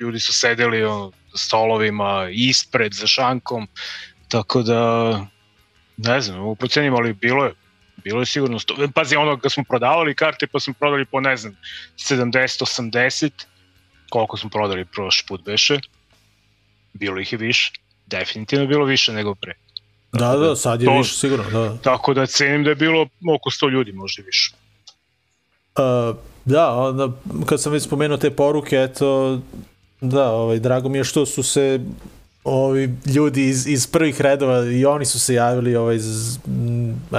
[0.00, 3.68] ljudi su sedeli ono, stolovima, ispred, za šankom,
[4.28, 5.20] tako da,
[5.96, 7.54] ne znam, mogu procenim, ali bilo je,
[8.04, 11.36] bilo je sigurno, sto, pazi, ono, kad smo prodavali karte, pa smo prodali po, ne
[11.36, 11.56] znam,
[11.96, 13.30] 70-80,
[14.10, 15.80] koliko smo prodali prošli put beše,
[16.92, 17.72] bilo ih je više,
[18.06, 19.54] definitivno bilo više nego pre.
[20.12, 21.76] da, da, sad je to- više sigurno, da.
[21.76, 23.02] Tako da cenim da je bilo
[23.36, 24.54] oko 100 ljudi, možda više.
[25.78, 27.08] Uh, da, onda,
[27.46, 29.40] kad sam već spomenuo te poruke, eto,
[30.00, 31.80] da, ovaj, drago mi je što su se
[32.44, 36.38] ovi ljudi iz, iz prvih redova i oni su se javili ovaj, z,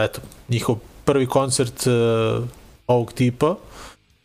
[0.06, 0.76] eto, njihov
[1.06, 2.46] prvi koncert uh,
[2.88, 3.56] ovog tipa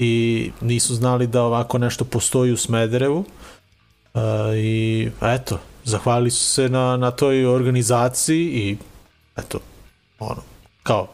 [0.03, 3.25] i nisu znali da ovako nešto postoji u Smederevu
[4.15, 4.21] uh,
[4.57, 8.77] i eto, zahvalili su se na, na toj organizaciji i
[9.37, 9.59] eto,
[10.19, 10.43] ono,
[10.83, 11.09] kao,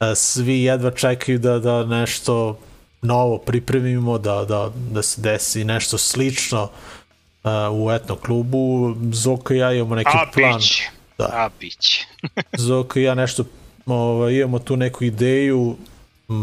[0.00, 2.58] e, svi jedva čekaju da, da nešto
[3.02, 8.94] novo pripremimo, da, da, da se desi nešto slično uh, u etno klubu.
[9.12, 10.56] Zoka i ja imamo neki A plan.
[10.58, 10.90] biće.
[11.18, 11.24] Da.
[11.24, 12.06] A biće.
[12.68, 13.44] Zoka i ja nešto
[13.86, 15.76] ovaj, imamo tu neku ideju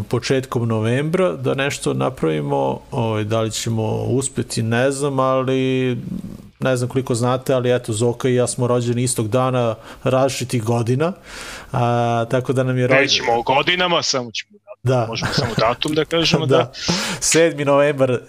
[0.09, 5.97] početkom novembra da nešto napravimo, ovaj, da li ćemo uspeti ne znam, ali
[6.59, 11.13] ne znam koliko znate, ali eto Zoka i ja smo rođeni istog dana različitih godina,
[11.71, 13.01] a, tako da nam je rođen...
[13.01, 15.05] Nećemo o godinama, samo ćemo da, Da.
[15.07, 16.57] možemo samo datum da kažemo da.
[16.57, 16.71] da.
[17.19, 17.65] 7.
[17.65, 18.19] novembar uh,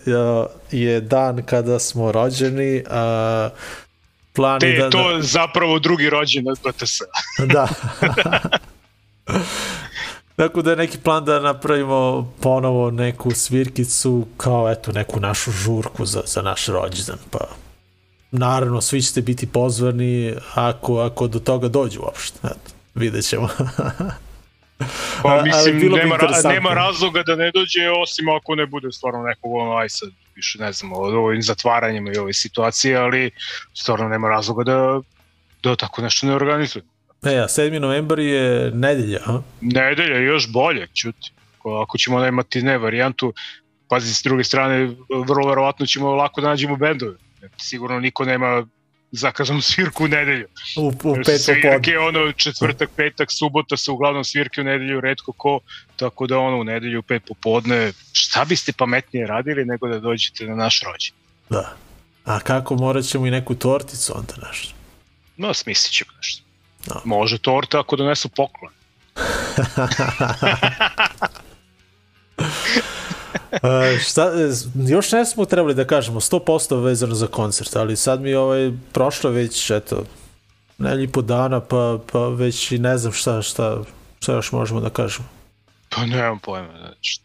[0.70, 2.82] je dan kada smo rođeni.
[2.86, 3.52] Uh,
[4.32, 6.98] plan Te da, to zapravo drugi rođen od BTS.
[7.38, 7.68] da,
[8.00, 8.40] da.
[10.36, 16.04] Tako da je neki plan da napravimo ponovo neku svirkicu kao eto neku našu žurku
[16.04, 17.18] za, za naš rođendan.
[17.30, 17.38] Pa
[18.30, 22.38] naravno svi ćete biti pozvani ako, ako do toga dođe uopšte.
[22.44, 23.48] Eto, vidjet ćemo.
[25.22, 26.18] Pa mislim, bilo bi nema,
[26.48, 30.58] nema razloga da ne dođe, osim ako ne bude stvarno nekog ono, aj sad, više
[30.58, 33.30] ne znam, od ovim zatvaranjima i ove situacije, ali
[33.74, 35.00] stvarno nema razloga da,
[35.62, 36.84] da tako nešto ne organizuje.
[37.26, 37.78] E, a 7.
[37.78, 39.40] novembar je nedelja, a?
[39.60, 41.32] Nedelja još bolje, čuti.
[41.82, 43.32] Ako- ćemo da imati ne varijantu,
[43.88, 44.94] pazi, s druge strane,
[45.26, 47.16] vrlo verovatno ćemo lako da nađemo bendove.
[47.56, 48.66] Sigurno niko nema
[49.12, 50.46] zakazanu svirku u nedelju.
[50.76, 51.70] U, u Jer pet popodne.
[51.72, 55.60] Svirke, ono, četvrtak, petak, subota su uglavnom svirke u nedelju, redko ko,
[55.96, 60.46] tako da ono, u nedelju, u pet popodne, šta biste pametnije radili nego da dođete
[60.46, 61.14] na naš rođen?
[61.50, 61.76] Da.
[62.24, 64.74] A kako morat ćemo i neku torticu onda nešto.
[65.36, 66.45] No, smislit ćemo nešto.
[66.86, 67.00] Da.
[67.04, 68.72] Može torta ako donesu poklon.
[73.52, 74.50] Uh, šta, e,
[74.88, 79.30] još ne smo trebali da kažemo 100% vezano za koncert, ali sad mi ovaj prošlo
[79.30, 80.04] već eto
[80.78, 83.82] nedelju i po dana pa, pa već i ne znam šta, šta,
[84.20, 85.28] šta još možemo da kažemo.
[85.88, 86.78] Pa nemam pojma.
[86.78, 87.20] Znači.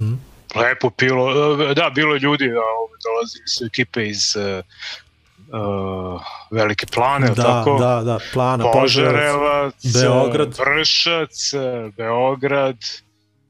[0.00, 0.14] Mhm.
[0.54, 1.30] Lepo bilo,
[1.70, 4.36] e, da, bilo je ljudi, a, ove, dolazili su ekipe iz
[5.52, 7.78] uh, uh, Velike plane, Da, tako?
[7.78, 10.58] da, da, plana, Požarevac, Beograd.
[10.58, 11.52] Vršac,
[11.96, 12.76] Beograd,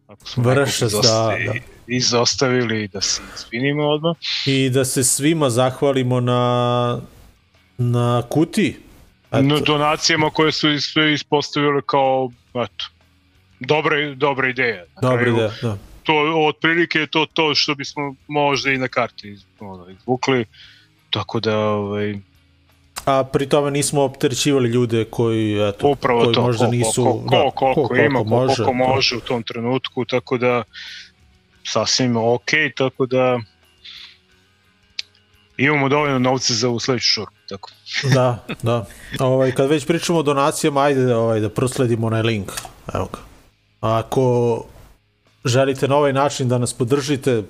[0.07, 1.53] ako smo Vršac, da, da.
[1.87, 4.17] izostavili da se izvinimo odmah.
[4.47, 7.01] i da se svima zahvalimo na
[7.79, 8.77] na kuti.
[9.33, 12.85] Na donacijama koje su sve ispostavile kao, eto,
[13.61, 14.85] dobra, dobra ideja.
[14.95, 15.79] Na Dobro kraju, ide, da.
[16.03, 16.15] To,
[16.49, 20.45] otprilike je to to što bismo možda i na karti ono, izvukli,
[21.15, 22.15] tako da, ovaj,
[23.05, 27.05] A pri tome nismo opterećivali ljude koji, eto, upravo koji to, možda ko, nisu...
[27.05, 28.95] ko, ko, da, koliko, ima, ko, može, koliko da.
[28.95, 30.63] može u tom trenutku, tako da
[31.65, 33.41] sasvim ok, tako da
[35.57, 37.35] imamo dovoljno novca za u sledeću šurku.
[37.49, 37.71] tako.
[38.15, 38.87] Da, da.
[39.21, 42.53] Ovaj, kad već pričamo o donacijama, ajde ovaj, da prosledimo onaj link.
[42.95, 43.19] Evo ga.
[43.81, 44.65] Ako
[45.45, 47.43] želite na ovaj način da nas podržite,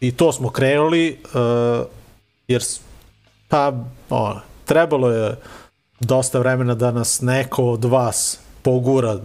[0.00, 1.86] i to smo krenuli, uh,
[2.48, 2.62] jer
[3.48, 3.72] pa,
[4.10, 5.36] o, trebalo je
[6.00, 9.18] dosta vremena da nas neko od vas pogura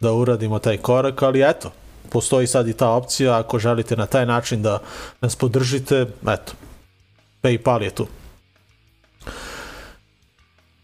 [0.00, 1.72] da uradimo taj korak, ali eto,
[2.10, 4.78] postoji sad i ta opcija, ako želite na taj način da
[5.20, 6.52] nas podržite, eto,
[7.42, 8.06] Paypal je tu.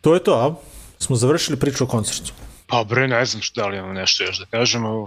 [0.01, 0.55] To je to, a?
[0.99, 2.33] Smo završili priču o koncertu.
[2.67, 5.07] Pa bre, ne znam što, da li imamo nešto još da kažemo.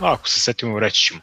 [0.00, 1.20] Ako se setimo, reći ćemo.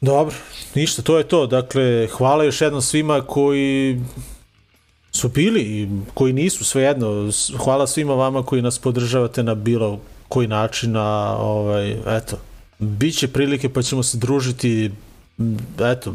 [0.00, 0.34] Dobro,
[0.74, 1.46] ništa, to je to.
[1.46, 4.00] Dakle, hvala još jednom svima koji
[5.12, 7.30] su bili i koji nisu, svejedno.
[7.64, 12.38] Hvala svima vama koji nas podržavate na bilo koji način, a ovaj, eto,
[12.78, 14.90] bit će prilike pa ćemo se družiti,
[15.80, 16.14] eto,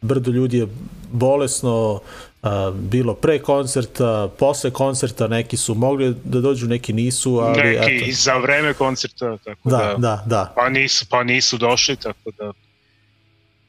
[0.00, 0.66] brdo ljudi je
[1.12, 2.00] bolesno,
[2.42, 7.96] a, bilo pre koncerta, posle koncerta, neki su mogli da dođu, neki nisu, ali Neki
[7.96, 8.04] eto.
[8.04, 10.52] i za vreme koncerta, tako da, Da, da, da.
[10.56, 12.52] Pa, nisu, pa nisu došli, tako da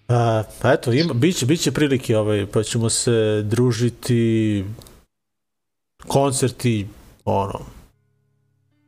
[0.10, 4.66] A, pa eto, ima, bit, će, bit će prilike, ovaj, pa ćemo se družiti,
[6.08, 6.88] koncerti,
[7.26, 7.60] ono,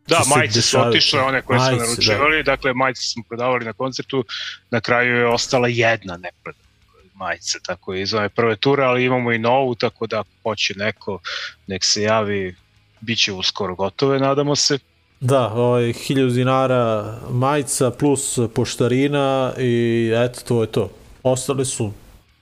[0.08, 4.24] Da, majice su otišle, one koje Majice, su naručivali, dakle majice smo prodavali na koncertu,
[4.72, 6.72] na kraju je ostala jedna neprodana
[7.16, 10.74] majica, tako je iz ove prve ture, ali imamo i novu, tako da ako hoće
[10.78, 11.20] neko,
[11.68, 12.56] nek se javi,
[13.02, 14.80] bit će uskoro gotove, nadamo se.
[15.20, 20.90] Da, ovaj, 1000 dinara majica plus poštarina i eto, to je to.
[21.24, 21.92] Ostale su,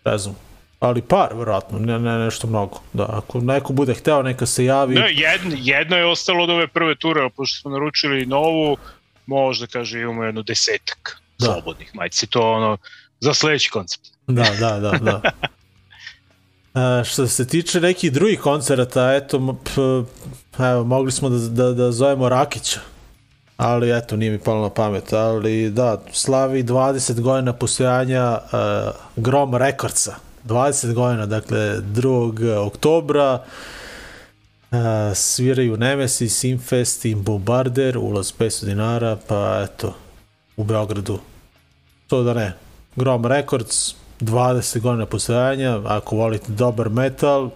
[0.06, 0.36] ne znam,
[0.80, 2.80] ali par, vjerojatno, ne, ne nešto mnogo.
[2.94, 4.96] Da, ako neko bude hteo, neka se javi.
[4.96, 8.78] Ne, jedno, jedno je ostalo od ove prve ture, pošto smo naručili novu,
[9.26, 11.46] možda kaže imamo jedno desetak Da.
[11.46, 12.78] slobodnih majici, to ono
[13.20, 14.08] za sledeći koncept.
[14.28, 15.22] Da, da, da, da.
[16.74, 20.04] A, što se tiče nekih drugih koncerata, eto, p-
[20.64, 22.80] evo, mogli smo da, da, da zovemo Rakića,
[23.60, 29.56] ali eto, nije mi palo na pamet, ali da, slavi 20 godina postojanja uh, Grom
[29.56, 30.16] Rekordsa,
[30.46, 32.58] 20 godina, dakle, 2.
[32.58, 33.34] oktobra,
[34.72, 34.78] uh,
[35.16, 39.94] sviraju Nemesis, Infest i Bombarder, ulaz 500 dinara, pa eto,
[40.58, 41.20] u Beogradu,
[42.08, 42.54] to da ne,
[42.96, 47.50] Grom Records, 20 godina postojanja, ako volite dobar metal,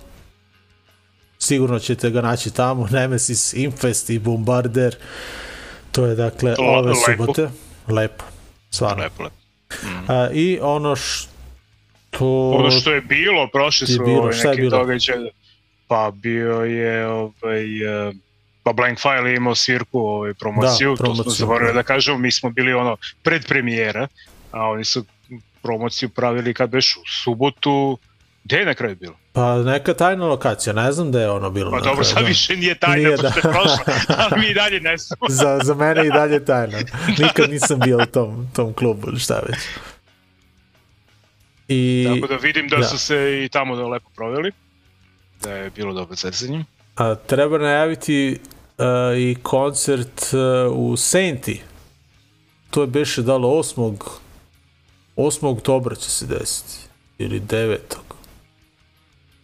[1.39, 4.95] sigurno ćete ga naći tamo, Nemesis, Infest i Bombarder,
[5.93, 6.99] to je dakle To ove lepo.
[7.11, 7.49] subote,
[7.87, 8.23] lepo,
[8.69, 9.03] stvarno.
[9.03, 9.35] Lepo, lepo.
[10.07, 12.49] A, I ono što...
[12.51, 14.77] Ono što je bilo, prošli su bilo, ovaj šta je neki bilo?
[14.77, 15.17] događaj,
[15.87, 18.11] pa bio je ovaj, eh,
[18.63, 21.79] pa Blank File je imao svirku ovaj, promociju, Da, to promociju, smo zaboravili da.
[21.79, 24.07] da kažemo, mi smo bili ono pred premijera,
[24.51, 25.05] a oni su
[25.61, 27.97] promociju pravili kad beš u subotu,
[28.43, 29.15] gde je na kraju bilo?
[29.33, 31.71] Pa neka tajna lokacija, ne znam da je ono bilo.
[31.71, 32.27] Pa dobro, kraju, sad da.
[32.27, 33.23] više nije tajna, Nije, nije, da.
[33.23, 33.83] pošto je prošla,
[34.17, 35.29] ali mi i dalje ne znamo.
[35.29, 36.77] za, za mene i dalje tajna.
[37.19, 39.57] Nikad nisam bio u tom, tom klubu ili šta već.
[41.67, 42.83] I Tako da vidim da, da.
[42.83, 43.15] su se
[43.45, 44.51] i tamo da lepo proveli,
[45.41, 46.65] da je bilo dobro zezanje.
[46.95, 48.39] a, treba najaviti
[48.77, 48.85] a,
[49.17, 51.61] i koncert a, u Senti.
[52.69, 53.97] To je beše dalo 8.
[55.15, 55.47] 8.
[55.47, 56.73] oktobra će se desiti.
[57.17, 57.77] Ili 9.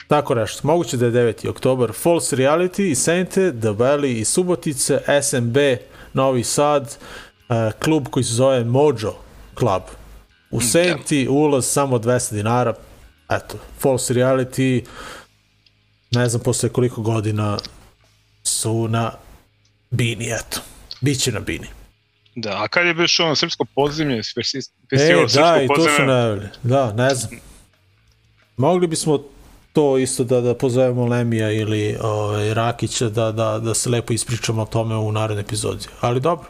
[0.09, 0.59] Tako nešto.
[0.63, 1.49] Moguće da je 9.
[1.49, 1.91] oktobar.
[1.93, 5.57] False Reality i Sente, The Valley i Subotice, SMB,
[6.13, 6.97] Novi Sad,
[7.49, 9.15] a, klub koji se zove Mojo
[9.59, 9.81] Club.
[10.51, 12.73] U Senti ulaz samo 200 dinara.
[13.29, 14.85] Eto, False Reality,
[16.11, 17.57] ne znam posle koliko godina
[18.43, 19.11] su na
[19.89, 20.61] Bini, eto.
[21.01, 21.67] Biće na Bini.
[22.35, 25.89] Da, a kad je beš ono srpsko podzemlje, festi- E, festival da, srpskog i to
[25.91, 26.47] su najavili.
[26.63, 27.31] Da, ne znam.
[28.57, 29.23] Mogli bismo
[29.79, 34.61] to isto da, da pozovemo Lemija ili ovaj, Rakića da, da, da se lepo ispričamo
[34.61, 35.85] o tome u narednoj epizodi.
[36.01, 36.47] Ali dobro.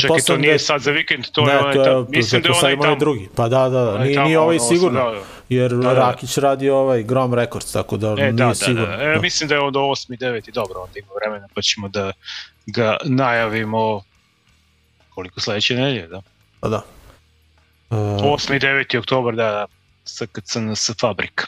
[0.00, 2.06] Čekaj, to da nije je- sad za vikend, to ne, je onaj tamo.
[2.08, 2.96] Mislim da je onaj tamo.
[2.96, 3.28] drugi.
[3.36, 3.98] Pa da, da, da.
[3.98, 5.04] Nije, nije ovaj sigurno.
[5.04, 5.20] da, da.
[5.48, 5.92] Jer da.
[5.94, 8.86] Rakić radi ovaj Grom Records, tako da E, nije da, da, sigurno.
[8.86, 9.02] da.
[9.04, 10.14] E, mislim da je onda 8.
[10.14, 10.52] i 9.
[10.52, 12.12] Dobro, onda ima vremena, pa ćemo da
[12.66, 14.02] ga najavimo
[15.10, 16.22] koliko sledeće nedelje, da?
[16.60, 16.82] Pa da.
[17.90, 18.56] Uh, 8.
[18.56, 18.98] i 9.
[18.98, 19.66] oktobar, da, da.
[20.06, 21.46] SKCNS Fabrika.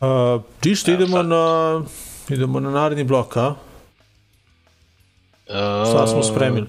[0.00, 1.26] Uh, ništa, idemo sad.
[1.26, 1.82] na,
[2.28, 3.54] idemo na naredni blok, a?
[5.90, 6.66] Šta smo spremili?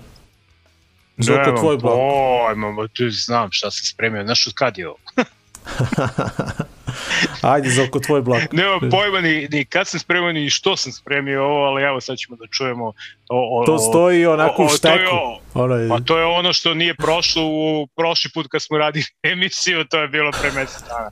[1.18, 1.96] Nemam tvoj blok.
[1.96, 4.24] Pojma, ma tu znam šta sam spremio.
[4.24, 4.98] Znaš od kad je ovo?
[7.42, 8.42] Ajde, za oko tvoj blok.
[8.52, 12.18] Nema pojma ni, ni kad sam spremio ni što sam spremio ovo, ali evo sad
[12.18, 12.86] ćemo da čujemo
[13.30, 16.18] o, o, To stoji onako o- u o- to je o- Ono je, Pa to
[16.18, 20.32] je ono što nije prošlo u prošli put kad smo radili emisiju, to je bilo
[20.32, 21.12] pre mesec dana.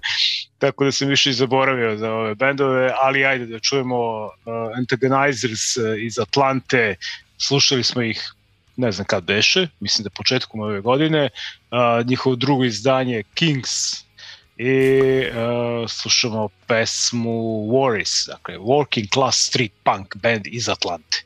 [0.58, 3.96] Tako da sam više i zaboravio za ove bendove, ali ajde da čujemo
[4.26, 4.32] uh,
[4.78, 6.96] Antagonizers uh, iz Atlante.
[7.38, 8.34] Slušali smo ih
[8.78, 11.30] ne znam kad beše, mislim da početkom ove godine.
[11.72, 14.05] Uh, njihovo drugo izdanje Kings
[14.58, 17.32] i uh, slušamo pesmu
[17.68, 21.24] Warris, dakle Working Class Street Punk band iz Atlante.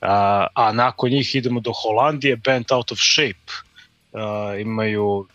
[0.00, 0.08] Uh,
[0.54, 3.52] a nakon njih idemo do Holandije, band Out of Shape.
[4.12, 5.26] Uh, imaju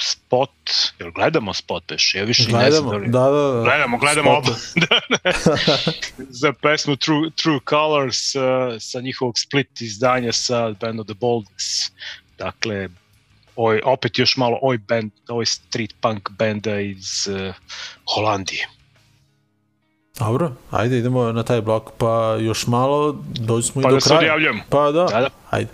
[0.00, 0.50] spot,
[0.98, 2.14] jel gledamo spot beš?
[2.14, 3.08] Ja više i ne znam gledamo, da li...
[3.08, 3.62] da, da, da.
[3.62, 4.50] Gledamo, gledamo oba.
[6.42, 8.42] za pesmu True, True Colors uh,
[8.80, 11.92] sa njihovog split izdanja sa bandom The Boldness.
[12.38, 12.88] Dakle,
[13.56, 17.54] oj, opet još malo oj band, oj street punk benda iz uh,
[18.14, 18.68] Holandije.
[20.18, 24.00] Dobro, ajde idemo na taj blok, pa još malo, dođi smo Pa i do da
[24.00, 24.18] se kraja.
[24.18, 24.62] odjavljujemo.
[24.70, 25.28] Pa da, Da, da.
[25.50, 25.70] ajde.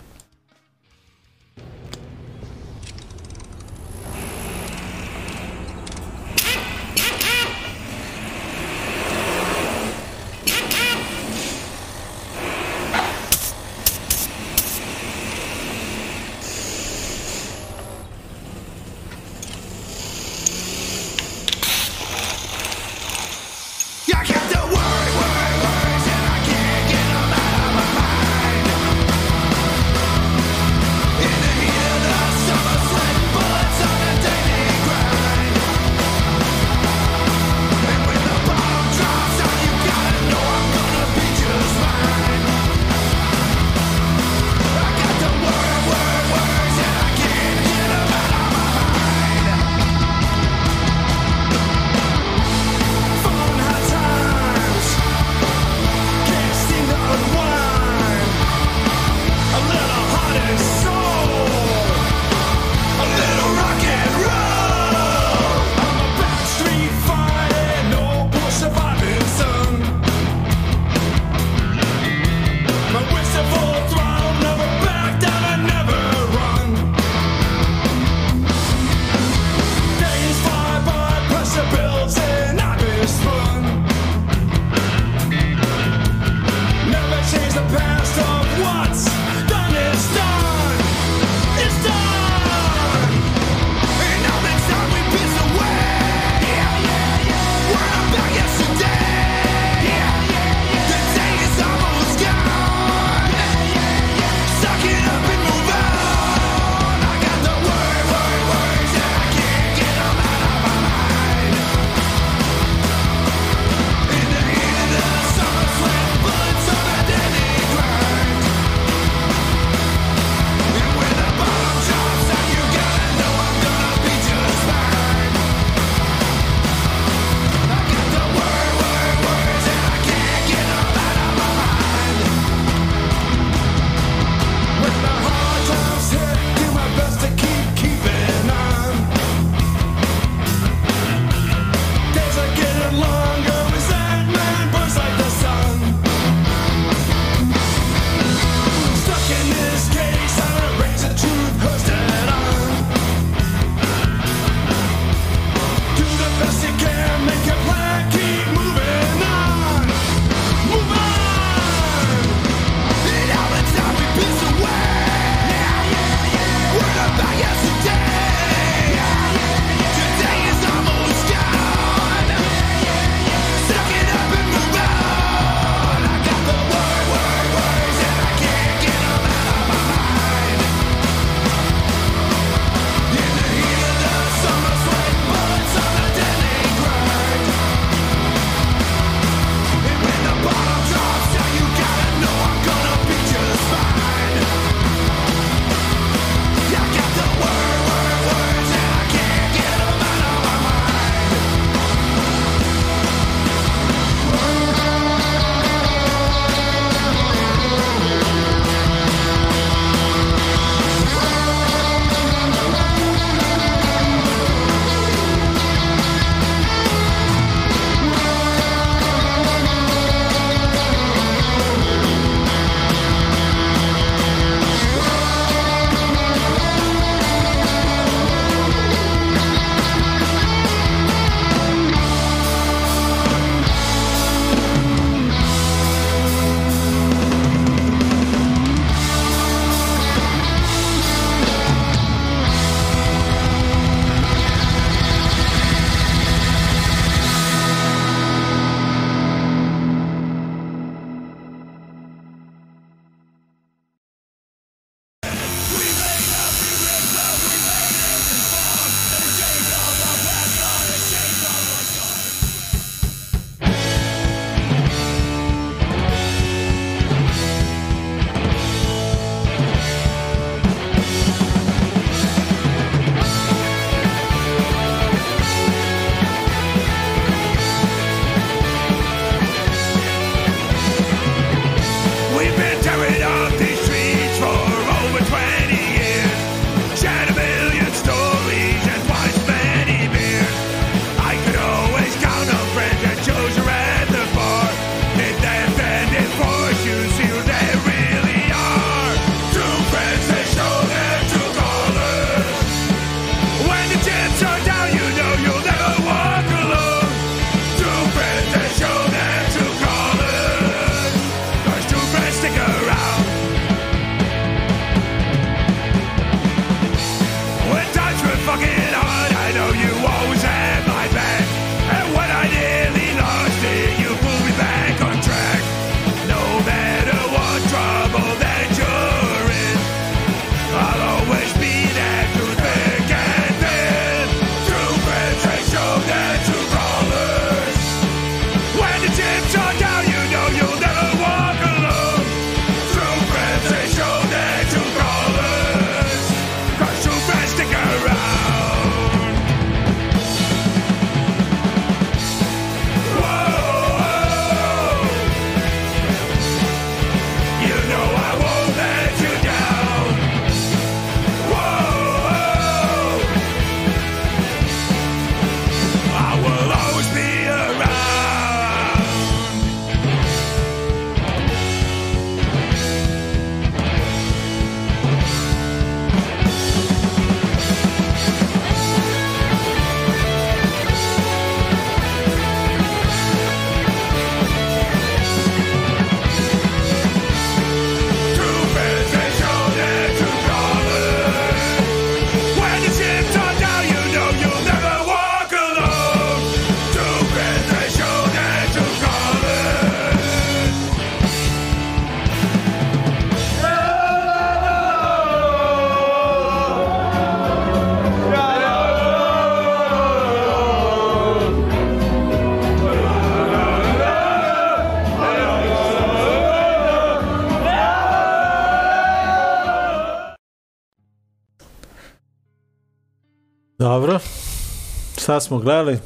[425.33, 425.99] Šta smo gledali?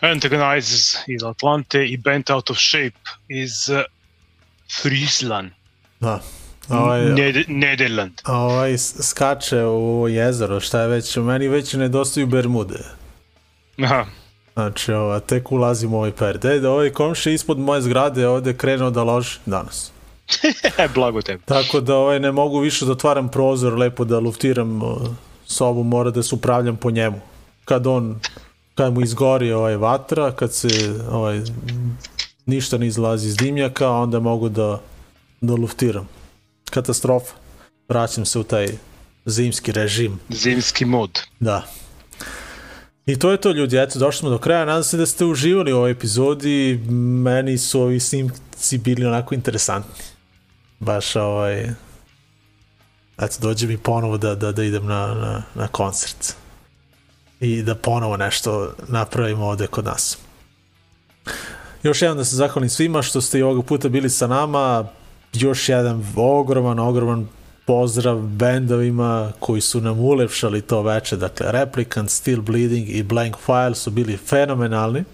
[0.00, 3.80] Antagonizes iz Atlante i Bent Out of Shape iz uh,
[4.82, 5.50] Friesland,
[6.00, 6.20] Da.
[6.68, 8.12] Ovaj, Ned Nederland.
[8.26, 12.78] ovaj skače u jezero, šta je već, meni već nedostaju Bermude.
[13.84, 14.06] Aha.
[14.52, 16.44] Znači, ova, tek ulazim u ovaj period.
[16.44, 19.92] E, da ovaj komši ispod moje zgrade ovde krenuo da loži danas.
[20.94, 21.42] Blago tebi.
[21.44, 24.80] Tako da ovaj, ne mogu više da otvaram prozor, lepo da luftiram
[25.46, 27.20] sobu, mora da se upravljam po njemu.
[27.68, 28.20] Kad on,
[28.74, 30.68] kad mu izgori ovaj vatra, kad se
[31.10, 31.40] ovaj,
[32.46, 34.80] ništa ne izlazi iz dimnjaka, onda mogu da,
[35.40, 36.08] da luftiram.
[36.70, 37.34] Katastrofa.
[37.88, 38.68] Vraćam se u taj
[39.26, 40.20] zimski režim.
[40.28, 41.10] Zimski mod.
[41.40, 41.62] Da.
[43.06, 45.72] I to je to ljudi, eto, došli smo do kraja, nadam se da ste uživali
[45.72, 46.80] u ovoj epizodi,
[47.24, 50.04] meni su ovi snimci bili onako interesantni.
[50.80, 51.62] Baš ovaj,
[53.18, 56.34] eto, dođe mi ponovo da, da, da idem na, na, na koncert.
[57.40, 60.18] I da ponovo nešto napravimo ovde kod nas.
[61.82, 64.88] Još jednom da se zahvalim svima što ste i ovoga puta bili sa nama,
[65.32, 67.28] još jedan ogroman, ogroman
[67.66, 73.74] pozdrav bendovima koji su nam ulepšali to veče, dakle Replicant, Still Bleeding i Blank File
[73.74, 75.04] su bili fenomenalni.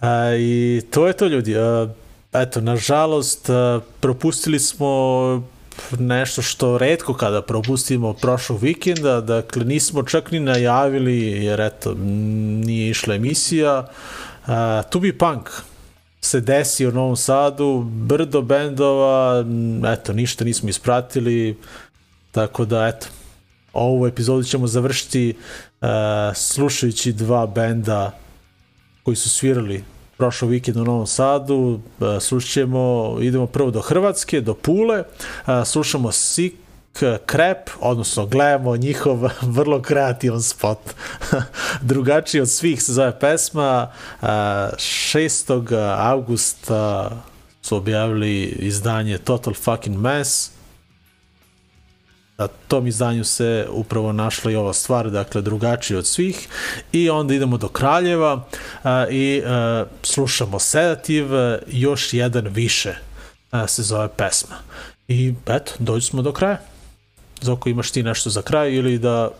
[0.00, 1.58] A, I to je to ljudi.
[1.58, 1.88] A,
[2.32, 5.42] eto, nažalost, a, propustili smo
[5.98, 11.94] nešto što redko kada propustimo prošlog vikenda, dakle nismo čak ni najavili jer eto,
[12.64, 13.86] nije išla emisija.
[14.46, 14.52] Uh,
[14.90, 15.48] to be Punk
[16.20, 19.44] se desi u Novom Sadu, brdo bendova,
[19.92, 21.58] eto, ništa nismo ispratili,
[22.32, 23.06] tako da, eto,
[23.72, 25.34] ovu epizodu ćemo završiti
[25.80, 25.88] uh,
[26.34, 28.18] slušajući dva benda
[29.02, 29.84] koji su svirali
[30.20, 35.64] prošlog vikenda u Novom Sadu, uh, slušat ćemo, idemo prvo do Hrvatske, do Pule, uh,
[35.64, 36.56] slušamo Sick
[37.26, 40.78] Krep, odnosno gledamo njihov vrlo kreativan spot.
[41.90, 43.90] Drugačiji od svih se zove pesma.
[44.20, 45.94] Uh, 6.
[45.98, 47.10] augusta
[47.62, 50.50] su objavili izdanje Total Fucking Mess.
[52.40, 56.48] Na tom izdanju se upravo našla i ova stvar, dakle drugačiji od svih.
[56.92, 62.94] I onda idemo do Kraljeva uh, i uh, slušamo Sedative, još jedan više
[63.52, 64.56] uh, se zove pesma.
[65.08, 66.60] I eto, dođu smo do kraja.
[67.40, 69.30] Zoko, imaš ti nešto za kraj ili da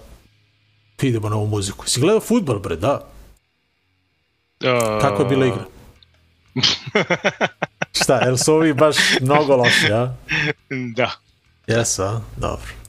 [1.03, 1.89] idemo na ovu muziku?
[1.89, 3.09] Si gledao futbol, bre, da?
[4.65, 5.65] Uh, Kako je bila igra?
[8.03, 10.15] Šta, jel su ovi baš mnogo loši, a?
[10.97, 11.11] Da.
[11.67, 12.21] Jesu, a?
[12.37, 12.80] Dobro.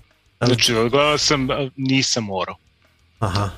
[0.42, 2.56] Znači, gledao sam, nisam morao.
[3.20, 3.50] Aha,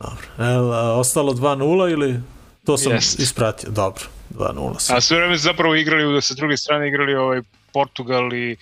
[0.00, 0.26] dobro.
[0.74, 2.20] A, ostalo 2-0 ili?
[2.66, 3.18] To sam Jest.
[3.18, 4.04] ispratio, dobro.
[4.30, 4.96] 2-0 sam.
[4.96, 7.40] A sve vreme zapravo igrali, da sa druge strane igrali ovaj
[7.72, 8.56] Portugal i,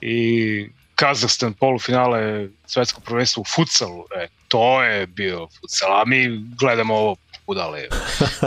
[0.00, 4.04] i Kazahstan polufinale svetskog prvenstva u futsalu.
[4.16, 7.84] E, to je bio futsal, a mi gledamo ovo budale.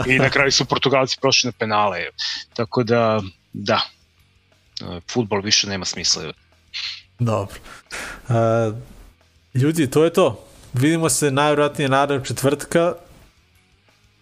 [0.06, 2.06] I na kraju su Portugalci prošli na penale.
[2.54, 3.22] Tako da,
[3.52, 3.80] da,
[4.82, 6.32] E, futbol više nema smisla.
[7.18, 7.54] Dobro.
[8.28, 8.72] A,
[9.54, 10.44] ljudi, to je to.
[10.72, 12.94] Vidimo se najvjerojatnije narednog četvrtka.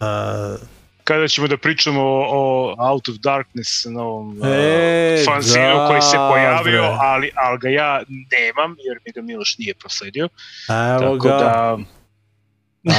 [0.00, 0.56] A,
[1.04, 6.16] Kada ćemo da pričamo o, o Out of Darkness, novom E, uh, fanzinu koji se
[6.30, 6.96] pojavio, dobro.
[7.00, 10.28] ali, ali ga ja nemam, jer mi ga Miloš nije prosledio.
[10.68, 11.28] evo Tako ga.
[11.28, 11.78] da,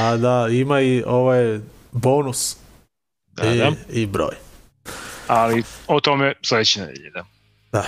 [0.03, 1.59] A da, ima i ovaj
[1.91, 2.57] bonus.
[3.33, 3.71] da, I, da.
[3.89, 4.35] I broj.
[5.27, 7.25] ali o tome sledeće nedelje, da.
[7.71, 7.85] Da.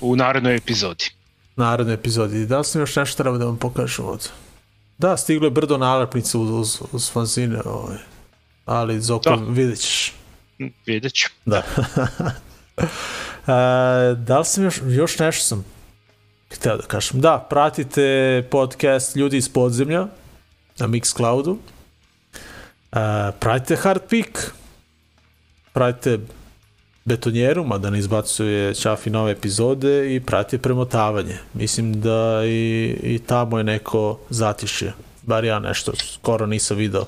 [0.00, 1.04] U narednoj epizodi.
[1.58, 2.46] Narednoj epizodi.
[2.46, 4.30] Da li sam još nešto treba da vam pokažem od...
[4.98, 7.96] Da, stiglo je brdo nalepnica uz, uz, uz fanzine, ovaj.
[8.64, 9.44] ali Zoko, Da.
[9.48, 10.14] vidjet ćeš.
[10.86, 11.28] Vidjet ću.
[11.44, 11.56] Da.
[12.78, 15.64] e, da li sam još, još nešto sam
[16.50, 17.20] htio da kažem.
[17.20, 20.06] Da, pratite podcast Ljudi iz podzemlja
[20.78, 21.56] na Mixcloudu.
[22.92, 24.52] E, pratite Hard Peak.
[25.72, 26.18] Pratite
[27.08, 31.38] Betonjeru, mada ne izbacuje Čafi nove epizode i pratite premotavanje.
[31.54, 34.92] Mislim da i, i tamo je neko zatišje.
[35.22, 37.04] Bar ja nešto skoro nisam video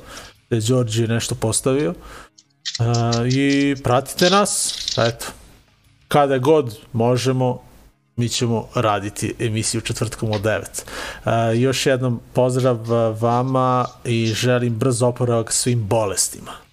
[0.50, 1.90] da je Đorđe nešto postavio.
[1.90, 5.26] Uh, I pratite nas, eto,
[6.08, 7.62] kada god možemo,
[8.16, 10.60] mi ćemo raditi emisiju četvrtkom od 9.
[11.24, 12.78] Uh, još jednom pozdrav
[13.20, 16.69] vama i želim brz oporavak svim bolestima.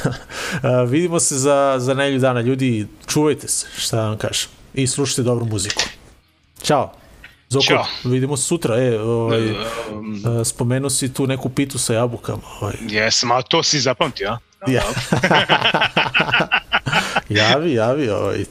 [0.92, 2.40] vidimo se za, za nelju dana.
[2.40, 4.48] Ljudi, čuvajte se, šta da vam kažem.
[4.74, 5.82] I slušajte dobru muziku.
[6.62, 6.92] Ćao.
[7.48, 7.84] Zoko, Ćao.
[8.04, 8.76] vidimo se sutra.
[8.82, 9.50] E, ovaj,
[9.92, 12.42] Um, uh, spomenuo si tu neku pitu sa jabukama.
[12.60, 12.74] Ovaj.
[12.88, 14.38] jesam, a to si zapamtio, a?
[14.70, 14.82] Ja.
[17.28, 18.44] javi, javi, ovaj,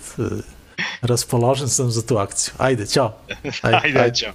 [1.02, 2.54] raspoložen sam za tu akciju.
[2.58, 3.18] Ajde, čao.
[3.62, 4.16] Ajde, ajde.
[4.16, 4.32] čao.